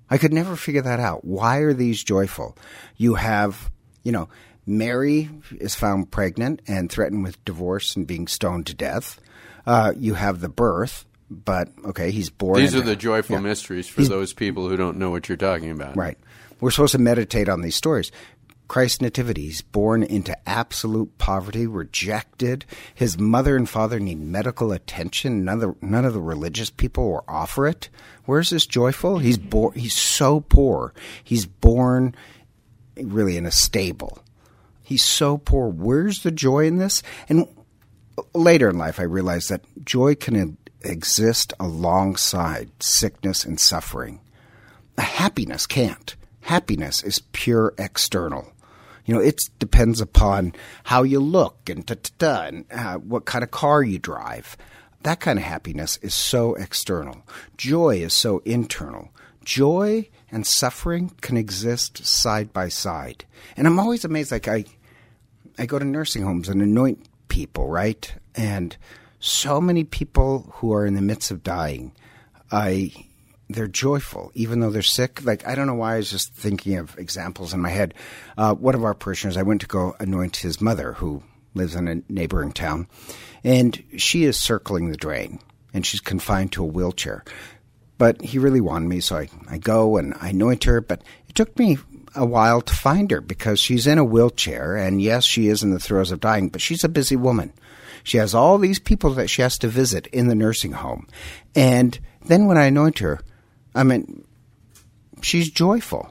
I 0.10 0.18
could 0.18 0.34
never 0.34 0.56
figure 0.56 0.82
that 0.82 1.00
out. 1.00 1.26
Why 1.26 1.58
are 1.60 1.74
these 1.74 2.04
joyful? 2.04 2.56
You 2.98 3.16
have, 3.16 3.72
you 4.04 4.12
know, 4.12 4.30
Mary 4.66 5.30
is 5.60 5.76
found 5.76 6.12
pregnant 6.12 6.62
and 6.68 6.92
threatened 6.92 7.24
with 7.24 7.44
divorce 7.46 7.96
and 7.96 8.06
being 8.06 8.28
stoned 8.28 8.68
to 8.68 8.74
death. 8.76 9.20
Uh, 9.66 9.94
you 9.98 10.14
have 10.14 10.42
the 10.42 10.50
birth, 10.50 11.06
but 11.30 11.70
okay, 11.86 12.12
he's 12.12 12.30
born. 12.30 12.60
These 12.60 12.76
are 12.76 12.82
the 12.82 12.96
joyful 12.96 13.38
yeah. 13.38 13.42
mysteries 13.42 13.88
for 13.88 14.04
those 14.04 14.34
people 14.34 14.68
who 14.68 14.76
don't 14.76 14.98
know 14.98 15.10
what 15.10 15.30
you're 15.30 15.38
talking 15.38 15.72
about. 15.72 15.96
Right. 15.96 16.18
We're 16.60 16.72
supposed 16.72 16.94
to 16.94 17.00
meditate 17.00 17.50
on 17.50 17.62
these 17.62 17.76
stories. 17.76 18.12
Christ's 18.68 19.02
nativity, 19.02 19.44
he's 19.44 19.62
born 19.62 20.04
into 20.04 20.36
absolute 20.50 21.18
poverty, 21.18 21.68
rejected. 21.68 22.66
His 22.96 23.20
mother 23.20 23.56
and 23.56 23.70
father 23.70 24.00
need 24.00 24.20
medical 24.20 24.72
attention. 24.72 25.46
None 25.46 25.62
of 25.62 25.80
the, 25.80 25.86
none 25.86 26.06
of 26.06 26.14
the 26.14 26.22
religious 26.22 26.70
people 26.70 27.12
will 27.12 27.26
offer 27.28 27.68
it. 27.68 27.90
Where's 28.26 28.50
this 28.50 28.66
joyful? 28.66 29.20
He's 29.20 29.38
born. 29.38 29.78
He's 29.78 29.94
so 29.94 30.40
poor. 30.40 30.94
He's 31.24 31.46
born 31.46 32.16
really 32.96 33.38
in 33.38 33.46
a 33.46 33.52
stable. 33.52 34.24
He's 34.82 35.04
so 35.04 35.38
poor. 35.38 35.68
Where's 35.68 36.24
the 36.24 36.32
joy 36.32 36.66
in 36.66 36.78
this? 36.78 37.04
And 37.30 37.48
later 38.34 38.70
in 38.70 38.78
life, 38.78 39.00
I 39.00 39.04
realized 39.04 39.50
that 39.50 39.64
joy 39.86 40.16
can 40.16 40.58
exist 40.82 41.54
alongside 41.60 42.70
sickness 42.80 43.46
and 43.46 43.60
suffering. 43.60 44.20
Happiness 44.98 45.66
can't. 45.66 46.16
Happiness 46.42 47.04
is 47.04 47.20
pure 47.32 47.74
external. 47.78 48.52
You 49.06 49.16
know, 49.16 49.22
it 49.22 49.42
depends 49.60 50.00
upon 50.00 50.54
how 50.86 51.04
you 51.04 51.20
look 51.20 51.70
and 51.70 51.90
and 52.22 52.66
uh, 52.72 52.96
what 52.98 53.26
kind 53.26 53.44
of 53.44 53.52
car 53.52 53.84
you 53.84 54.00
drive. 54.00 54.56
That 55.04 55.20
kind 55.20 55.38
of 55.38 55.44
happiness 55.44 55.98
is 56.02 56.16
so 56.16 56.56
external. 56.56 57.24
Joy 57.58 57.98
is 57.98 58.14
so 58.14 58.40
internal. 58.46 59.10
Joy 59.44 60.10
and 60.32 60.48
suffering 60.48 61.12
can 61.22 61.36
exist 61.36 62.06
side 62.06 62.54
by 62.54 62.70
side. 62.70 63.26
And 63.58 63.68
I'm 63.68 63.80
always 63.80 64.06
amazed. 64.06 64.32
Like 64.32 64.48
I, 64.48 64.64
I 65.60 65.66
go 65.66 65.78
to 65.78 65.86
nursing 65.86 66.24
homes 66.24 66.48
and 66.48 66.62
anoint 66.62 67.06
people, 67.28 67.68
right? 67.68 68.14
And 68.36 68.76
so 69.20 69.62
many 69.62 69.84
people 69.84 70.52
who 70.56 70.74
are 70.74 70.86
in 70.86 70.96
the 70.96 71.02
midst 71.02 71.32
of 71.32 71.44
dying, 71.44 71.94
I 72.52 72.92
they're 73.50 73.68
joyful 73.68 74.32
even 74.34 74.60
though 74.60 74.70
they're 74.70 74.82
sick. 74.82 75.24
Like 75.24 75.48
I 75.48 75.56
don't 75.56 75.68
know 75.68 75.76
why 75.76 75.96
I 75.96 75.98
was 75.98 76.12
just 76.12 76.34
thinking 76.34 76.78
of 76.78 76.98
examples 76.98 77.54
in 77.54 77.62
my 77.62 77.70
head. 77.70 77.94
Uh, 78.38 78.54
one 78.54 78.76
of 78.76 78.84
our 78.84 78.94
parishioners, 78.94 79.38
I 79.38 79.44
went 79.44 79.62
to 79.62 79.68
go 79.68 79.96
anoint 80.00 80.38
his 80.38 80.62
mother, 80.62 80.94
who 80.94 81.24
lives 81.54 81.76
in 81.76 81.88
a 81.88 82.02
neighboring 82.10 82.52
town, 82.52 82.88
and 83.44 83.82
she 83.98 84.24
is 84.24 84.40
circling 84.40 84.90
the 84.90 84.98
drain, 84.98 85.40
and 85.74 85.86
she's 85.86 86.02
confined 86.02 86.52
to 86.54 86.64
a 86.64 86.68
wheelchair. 86.68 87.24
But 87.98 88.22
he 88.22 88.40
really 88.40 88.62
wanted 88.62 88.90
me, 88.90 89.00
so 89.00 89.18
I, 89.18 89.30
I 89.50 89.58
go 89.58 89.98
and 89.98 90.16
I 90.20 90.30
anoint 90.30 90.64
her. 90.66 90.82
But 90.82 91.04
it 91.30 91.36
took 91.36 91.58
me 91.58 91.78
a 92.16 92.26
while 92.26 92.62
to 92.62 92.76
find 92.76 93.12
her 93.12 93.22
because 93.22 93.60
she's 93.60 93.88
in 93.88 93.98
a 93.98 94.04
wheelchair, 94.04 94.76
and 94.76 95.02
yes, 95.02 95.26
she 95.26 95.48
is 95.48 95.64
in 95.64 95.72
the 95.72 95.80
throes 95.80 96.12
of 96.12 96.20
dying, 96.20 96.50
but 96.50 96.62
she's 96.62 96.84
a 96.84 96.90
busy 96.90 97.16
woman. 97.16 97.54
She 98.04 98.18
has 98.18 98.36
all 98.36 98.58
these 98.58 98.80
people 98.80 99.12
that 99.12 99.30
she 99.30 99.42
has 99.42 99.58
to 99.60 99.68
visit 99.68 100.08
in 100.08 100.28
the 100.28 100.36
nursing 100.36 100.74
home. 100.74 101.08
And 101.56 101.98
then 102.26 102.48
when 102.48 102.58
I 102.58 102.66
anoint 102.66 103.00
her, 103.00 103.22
I 103.74 103.84
mean, 103.84 104.26
she's 105.22 105.50
joyful. 105.50 106.10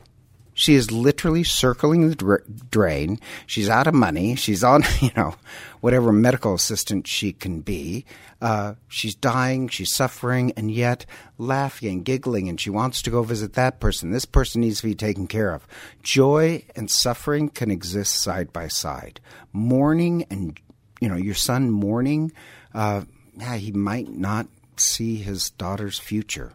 She 0.62 0.76
is 0.76 0.92
literally 0.92 1.42
circling 1.42 2.08
the 2.08 2.40
drain. 2.70 3.18
She's 3.48 3.68
out 3.68 3.88
of 3.88 3.94
money. 3.94 4.36
She's 4.36 4.62
on, 4.62 4.84
you 5.00 5.10
know, 5.16 5.34
whatever 5.80 6.12
medical 6.12 6.54
assistant 6.54 7.08
she 7.08 7.32
can 7.32 7.62
be. 7.62 8.04
Uh, 8.40 8.74
she's 8.86 9.16
dying. 9.16 9.66
She's 9.66 9.92
suffering, 9.92 10.52
and 10.56 10.70
yet 10.70 11.04
laughing 11.36 11.90
and 11.90 12.04
giggling. 12.04 12.48
And 12.48 12.60
she 12.60 12.70
wants 12.70 13.02
to 13.02 13.10
go 13.10 13.24
visit 13.24 13.54
that 13.54 13.80
person. 13.80 14.12
This 14.12 14.24
person 14.24 14.60
needs 14.60 14.82
to 14.82 14.86
be 14.86 14.94
taken 14.94 15.26
care 15.26 15.52
of. 15.52 15.66
Joy 16.04 16.62
and 16.76 16.88
suffering 16.88 17.48
can 17.48 17.72
exist 17.72 18.22
side 18.22 18.52
by 18.52 18.68
side. 18.68 19.18
Mourning 19.52 20.26
and, 20.30 20.60
you 21.00 21.08
know, 21.08 21.16
your 21.16 21.34
son 21.34 21.72
mourning. 21.72 22.30
Uh, 22.72 23.02
yeah, 23.36 23.56
he 23.56 23.72
might 23.72 24.10
not 24.10 24.46
see 24.76 25.16
his 25.16 25.50
daughter's 25.50 25.98
future 25.98 26.52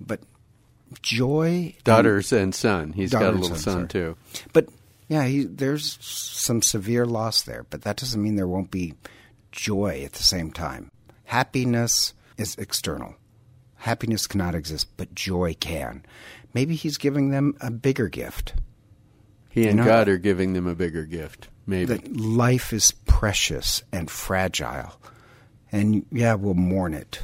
but 0.00 0.20
joy. 1.02 1.74
Daughters 1.84 2.32
and, 2.32 2.42
and 2.42 2.54
son. 2.54 2.92
He's 2.92 3.12
got 3.12 3.22
a 3.22 3.30
little 3.32 3.56
son, 3.56 3.58
son 3.58 3.88
too. 3.88 4.16
But 4.52 4.68
yeah, 5.08 5.24
he, 5.24 5.44
there's 5.44 5.98
some 6.00 6.62
severe 6.62 7.06
loss 7.06 7.42
there, 7.42 7.64
but 7.70 7.82
that 7.82 7.96
doesn't 7.96 8.22
mean 8.22 8.36
there 8.36 8.48
won't 8.48 8.70
be 8.70 8.94
joy 9.52 10.02
at 10.04 10.14
the 10.14 10.22
same 10.22 10.50
time. 10.50 10.90
Happiness 11.24 12.14
is 12.36 12.56
external. 12.56 13.14
Happiness 13.76 14.26
cannot 14.26 14.54
exist, 14.54 14.88
but 14.96 15.14
joy 15.14 15.54
can. 15.58 16.04
Maybe 16.54 16.74
he's 16.74 16.98
giving 16.98 17.30
them 17.30 17.54
a 17.60 17.70
bigger 17.70 18.08
gift. 18.08 18.54
He 19.50 19.62
and 19.62 19.78
you 19.78 19.84
know, 19.84 19.84
God 19.84 20.08
are 20.08 20.18
giving 20.18 20.52
them 20.52 20.66
a 20.66 20.74
bigger 20.74 21.04
gift. 21.04 21.48
Maybe 21.66 21.86
that 21.86 22.16
life 22.16 22.72
is 22.72 22.92
precious 23.06 23.82
and 23.92 24.10
fragile, 24.10 25.00
and 25.72 26.04
yeah, 26.12 26.34
we'll 26.34 26.54
mourn 26.54 26.94
it. 26.94 27.20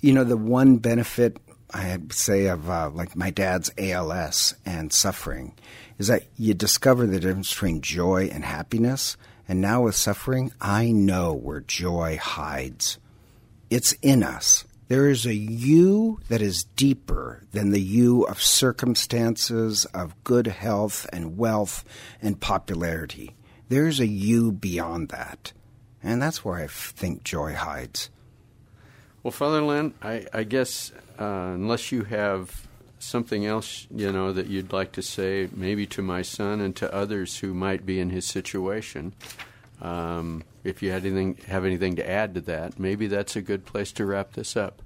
You 0.00 0.12
know, 0.12 0.24
the 0.24 0.36
one 0.36 0.76
benefit 0.76 1.38
I 1.76 1.98
say 2.10 2.46
of 2.46 2.70
uh, 2.70 2.90
like 2.90 3.14
my 3.14 3.30
dad's 3.30 3.70
ALS 3.76 4.54
and 4.64 4.92
suffering 4.92 5.54
is 5.98 6.08
that 6.08 6.24
you 6.36 6.54
discover 6.54 7.06
the 7.06 7.20
difference 7.20 7.52
between 7.52 7.82
joy 7.82 8.30
and 8.32 8.44
happiness. 8.44 9.16
And 9.46 9.60
now 9.60 9.82
with 9.82 9.94
suffering, 9.94 10.52
I 10.60 10.90
know 10.90 11.34
where 11.34 11.60
joy 11.60 12.18
hides. 12.20 12.98
It's 13.68 13.92
in 14.02 14.22
us. 14.22 14.64
There 14.88 15.08
is 15.08 15.26
a 15.26 15.34
you 15.34 16.20
that 16.28 16.40
is 16.40 16.64
deeper 16.76 17.42
than 17.52 17.70
the 17.70 17.80
you 17.80 18.22
of 18.22 18.40
circumstances, 18.40 19.84
of 19.86 20.22
good 20.24 20.46
health 20.46 21.06
and 21.12 21.36
wealth 21.36 21.84
and 22.22 22.40
popularity. 22.40 23.34
There's 23.68 24.00
a 24.00 24.06
you 24.06 24.52
beyond 24.52 25.08
that. 25.10 25.52
And 26.02 26.22
that's 26.22 26.44
where 26.44 26.56
I 26.56 26.68
think 26.68 27.24
joy 27.24 27.54
hides. 27.54 28.10
Well, 29.26 29.32
Father 29.32 29.60
Len, 29.60 29.92
I, 30.02 30.24
I 30.32 30.44
guess 30.44 30.92
uh, 31.18 31.24
unless 31.24 31.90
you 31.90 32.04
have 32.04 32.68
something 33.00 33.44
else, 33.44 33.88
you 33.90 34.12
know, 34.12 34.32
that 34.32 34.46
you'd 34.46 34.72
like 34.72 34.92
to 34.92 35.02
say, 35.02 35.48
maybe 35.52 35.84
to 35.86 36.00
my 36.00 36.22
son 36.22 36.60
and 36.60 36.76
to 36.76 36.94
others 36.94 37.36
who 37.38 37.52
might 37.52 37.84
be 37.84 37.98
in 37.98 38.10
his 38.10 38.24
situation, 38.24 39.14
um, 39.82 40.44
if 40.62 40.80
you 40.80 40.92
had 40.92 41.04
anything, 41.04 41.38
have 41.48 41.64
anything 41.64 41.96
to 41.96 42.08
add 42.08 42.34
to 42.34 42.40
that, 42.42 42.78
maybe 42.78 43.08
that's 43.08 43.34
a 43.34 43.42
good 43.42 43.66
place 43.66 43.90
to 43.94 44.06
wrap 44.06 44.34
this 44.34 44.56
up. 44.56 44.80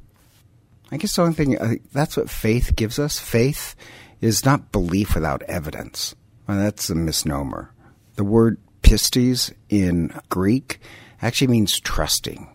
I 0.91 0.97
guess 0.97 1.17
the 1.17 1.21
only 1.21 1.35
thing 1.35 1.83
that's 1.93 2.17
what 2.17 2.31
faith 2.31 2.75
gives 2.75 2.99
us. 2.99 3.19
Faith 3.19 3.77
is 4.23 4.47
not 4.47 4.73
belief 4.73 5.17
without 5.17 5.43
evidence. 5.43 6.15
Well, 6.47 6.57
that's 6.57 6.89
a 6.89 6.95
misnomer. 6.95 7.75
The 8.15 8.25
word 8.25 8.57
pistis 8.83 9.53
in 9.69 10.19
Greek 10.31 10.81
actually 11.21 11.49
means 11.49 11.79
trusting. 11.79 12.49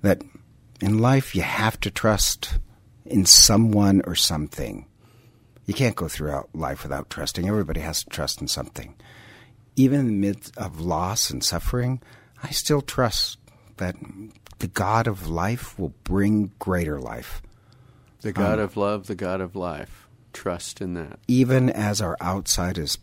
That 0.00 0.22
in 0.80 0.98
life, 0.98 1.34
you 1.34 1.42
have 1.42 1.78
to 1.80 1.90
trust 1.90 2.58
in 3.04 3.24
someone 3.24 4.02
or 4.06 4.14
something. 4.14 4.86
You 5.64 5.74
can't 5.74 5.96
go 5.96 6.08
throughout 6.08 6.50
life 6.54 6.82
without 6.82 7.10
trusting. 7.10 7.48
Everybody 7.48 7.80
has 7.80 8.04
to 8.04 8.10
trust 8.10 8.40
in 8.40 8.48
something. 8.48 8.94
Even 9.74 10.00
in 10.00 10.06
the 10.06 10.12
midst 10.12 10.56
of 10.56 10.80
loss 10.80 11.30
and 11.30 11.42
suffering, 11.42 12.02
I 12.42 12.50
still 12.50 12.82
trust 12.82 13.38
that 13.78 13.96
the 14.58 14.68
God 14.68 15.06
of 15.06 15.28
life 15.28 15.78
will 15.78 15.94
bring 16.04 16.52
greater 16.58 17.00
life. 17.00 17.42
The 18.20 18.32
God 18.32 18.58
um, 18.58 18.64
of 18.64 18.76
love, 18.76 19.06
the 19.06 19.14
God 19.14 19.40
of 19.40 19.54
life. 19.54 20.08
Trust 20.32 20.80
in 20.80 20.94
that. 20.94 21.18
Even 21.28 21.70
as 21.70 22.00
our 22.00 22.16
outside 22.20 22.78
is 22.78 22.98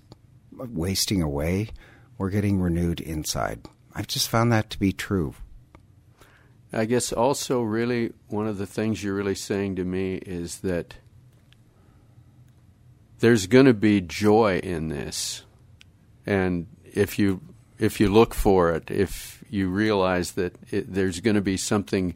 wasting 0.52 1.22
away, 1.22 1.70
we're 2.18 2.30
getting 2.30 2.60
renewed 2.60 3.00
inside. 3.00 3.62
I've 3.96 4.08
just 4.08 4.30
found 4.30 4.52
that 4.52 4.70
to 4.72 4.80
be 4.80 4.92
true 4.92 5.36
I 6.74 6.86
guess 6.86 7.14
also, 7.14 7.62
really, 7.62 8.14
one 8.28 8.48
of 8.48 8.58
the 8.58 8.66
things 8.66 9.04
you're 9.04 9.14
really 9.14 9.36
saying 9.36 9.76
to 9.76 9.86
me 9.86 10.16
is 10.16 10.60
that 10.60 10.96
there's 13.20 13.48
going 13.48 13.66
to 13.66 13.74
be 13.74 14.02
joy 14.02 14.60
in 14.60 14.90
this, 14.90 15.44
and 16.26 16.68
if 16.84 17.20
you 17.20 17.42
if 17.80 18.00
you 18.00 18.10
look 18.10 18.34
for 18.34 18.72
it, 18.72 18.90
if 18.90 19.44
you 19.50 19.70
realize 19.70 20.32
that 20.32 20.56
it, 20.72 20.92
there's 20.94 21.20
going 21.20 21.36
to 21.36 21.42
be 21.42 21.58
something, 21.58 22.16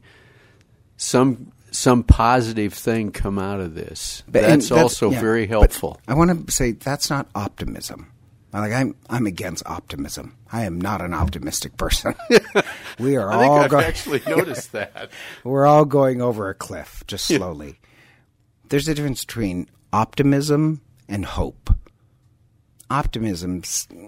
some 0.98 1.52
some 1.72 2.04
positive 2.04 2.74
thing 2.74 3.12
come 3.12 3.38
out 3.38 3.60
of 3.60 3.76
this, 3.76 4.24
but, 4.28 4.42
that's, 4.42 4.70
that's, 4.70 4.72
also 4.72 5.12
yeah, 5.12 5.20
very 5.22 5.46
helpful. 5.46 6.00
I 6.08 6.14
want 6.14 6.48
to 6.48 6.52
say 6.52 6.72
that's 6.72 7.10
not 7.10 7.30
optimism. 7.36 8.12
Like 8.54 8.74
I'm, 8.74 8.96
I'm 9.10 9.28
against 9.28 9.66
optimism. 9.66 10.36
I 10.52 10.64
am 10.64 10.80
not 10.80 11.02
an 11.02 11.14
optimistic 11.14 11.78
person. 11.78 12.16
we 13.00 13.16
are 13.16 13.32
I 13.32 13.46
all 13.46 13.60
I've 13.60 13.70
going. 13.70 13.86
Actually, 13.86 14.22
noticed 14.28 14.72
that 14.72 15.12
we're 15.44 15.66
all 15.66 15.86
going 15.86 16.22
over 16.22 16.50
a 16.50 16.54
cliff, 16.54 17.04
just 17.08 17.26
slowly. 17.26 17.80
There's 18.70 18.88
a 18.88 18.96
difference 18.96 19.26
between 19.26 19.70
optimism 19.94 20.82
and 21.08 21.26
hope. 21.26 21.74
Optimism 22.90 23.64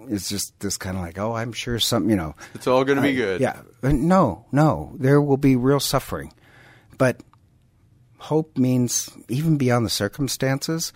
is 0.07 0.29
just 0.29 0.57
this 0.61 0.77
kind 0.77 0.95
of 0.95 1.03
like, 1.03 1.17
oh, 1.17 1.33
I'm 1.33 1.51
sure 1.51 1.79
something, 1.79 2.09
you 2.09 2.15
know. 2.15 2.35
It's 2.53 2.65
all 2.65 2.85
going 2.85 2.95
to 2.95 3.01
be 3.01 3.13
good. 3.13 3.41
Yeah. 3.41 3.61
No, 3.83 4.45
no. 4.53 4.93
There 4.97 5.21
will 5.21 5.37
be 5.37 5.57
real 5.57 5.81
suffering. 5.81 6.33
But 6.97 7.21
hope 8.19 8.57
means, 8.57 9.09
even 9.27 9.57
beyond 9.57 9.85
the 9.85 9.89
circumstances, 9.89 10.93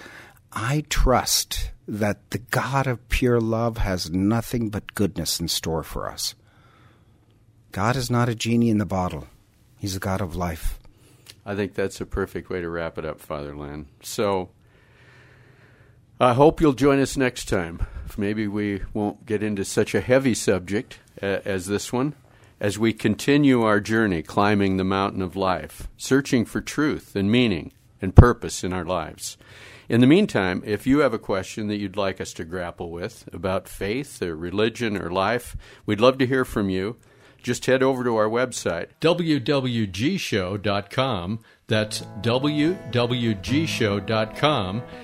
I 0.55 0.85
trust 0.89 1.71
that 1.87 2.29
the 2.29 2.37
God 2.37 2.87
of 2.87 3.09
pure 3.09 3.41
love 3.41 3.77
has 3.77 4.11
nothing 4.11 4.69
but 4.69 4.93
goodness 4.93 5.39
in 5.39 5.47
store 5.47 5.83
for 5.83 6.09
us. 6.09 6.35
God 7.71 7.95
is 7.95 8.11
not 8.11 8.29
a 8.29 8.35
genie 8.35 8.69
in 8.69 8.77
the 8.77 8.85
bottle, 8.85 9.27
He's 9.79 9.95
a 9.95 9.99
God 9.99 10.21
of 10.21 10.35
life. 10.35 10.79
I 11.45 11.55
think 11.55 11.73
that's 11.73 11.99
a 11.99 12.05
perfect 12.05 12.49
way 12.49 12.61
to 12.61 12.69
wrap 12.69 12.97
it 12.97 13.03
up, 13.03 13.19
Father 13.19 13.55
Len. 13.55 13.87
So 14.01 14.49
I 16.19 16.33
hope 16.33 16.61
you'll 16.61 16.73
join 16.73 16.99
us 16.99 17.17
next 17.17 17.49
time. 17.49 17.85
Maybe 18.15 18.47
we 18.47 18.81
won't 18.93 19.25
get 19.25 19.43
into 19.43 19.65
such 19.65 19.93
a 19.93 20.01
heavy 20.01 20.35
subject 20.35 20.99
uh, 21.21 21.39
as 21.43 21.65
this 21.65 21.91
one 21.91 22.13
as 22.59 22.79
we 22.79 22.93
continue 22.93 23.63
our 23.63 23.81
journey 23.81 24.21
climbing 24.21 24.77
the 24.77 24.85
mountain 24.85 25.21
of 25.21 25.35
life, 25.35 25.89
searching 25.97 26.45
for 26.45 26.61
truth 26.61 27.13
and 27.13 27.29
meaning 27.29 27.73
and 28.01 28.15
purpose 28.15 28.63
in 28.63 28.71
our 28.71 28.85
lives. 28.85 29.37
In 29.93 30.01
the 30.01 30.07
meantime, 30.07 30.63
if 30.65 30.87
you 30.87 31.01
have 31.01 31.13
a 31.13 31.19
question 31.19 31.67
that 31.67 31.77
you'd 31.77 31.95
like 31.95 32.19
us 32.19 32.33
to 32.33 32.43
grapple 32.45 32.89
with 32.89 33.29
about 33.31 33.67
faith 33.67 34.23
or 34.23 34.35
religion 34.35 34.99
or 34.99 35.11
life, 35.11 35.55
we'd 35.85 36.01
love 36.01 36.17
to 36.17 36.25
hear 36.25 36.43
from 36.43 36.71
you. 36.71 36.95
Just 37.43 37.67
head 37.67 37.83
over 37.83 38.03
to 38.03 38.15
our 38.15 38.27
website, 38.27 38.87
wwgshow.com. 39.01 39.39
That's 41.67 42.01
wwgshow.com 42.21 42.73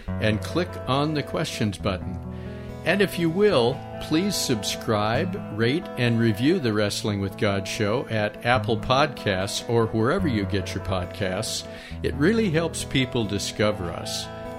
and 0.08 0.42
click 0.42 0.70
on 0.88 1.14
the 1.14 1.22
questions 1.22 1.78
button. 1.78 2.20
And 2.84 3.04
if 3.04 3.20
you 3.20 3.30
will, 3.30 3.80
please 4.02 4.36
subscribe, 4.36 5.40
rate, 5.56 5.86
and 6.00 6.20
review 6.20 6.58
the 6.60 6.74
Wrestling 6.74 7.22
with 7.22 7.38
God 7.38 7.68
show 7.68 8.08
at 8.08 8.44
Apple 8.44 8.80
Podcasts 8.80 9.70
or 9.70 9.86
wherever 9.86 10.28
you 10.28 10.46
get 10.46 10.74
your 10.74 10.84
podcasts. 10.84 11.68
It 12.02 12.16
really 12.16 12.50
helps 12.50 12.84
people 12.86 13.24
discover 13.24 13.92
us. 13.92 14.26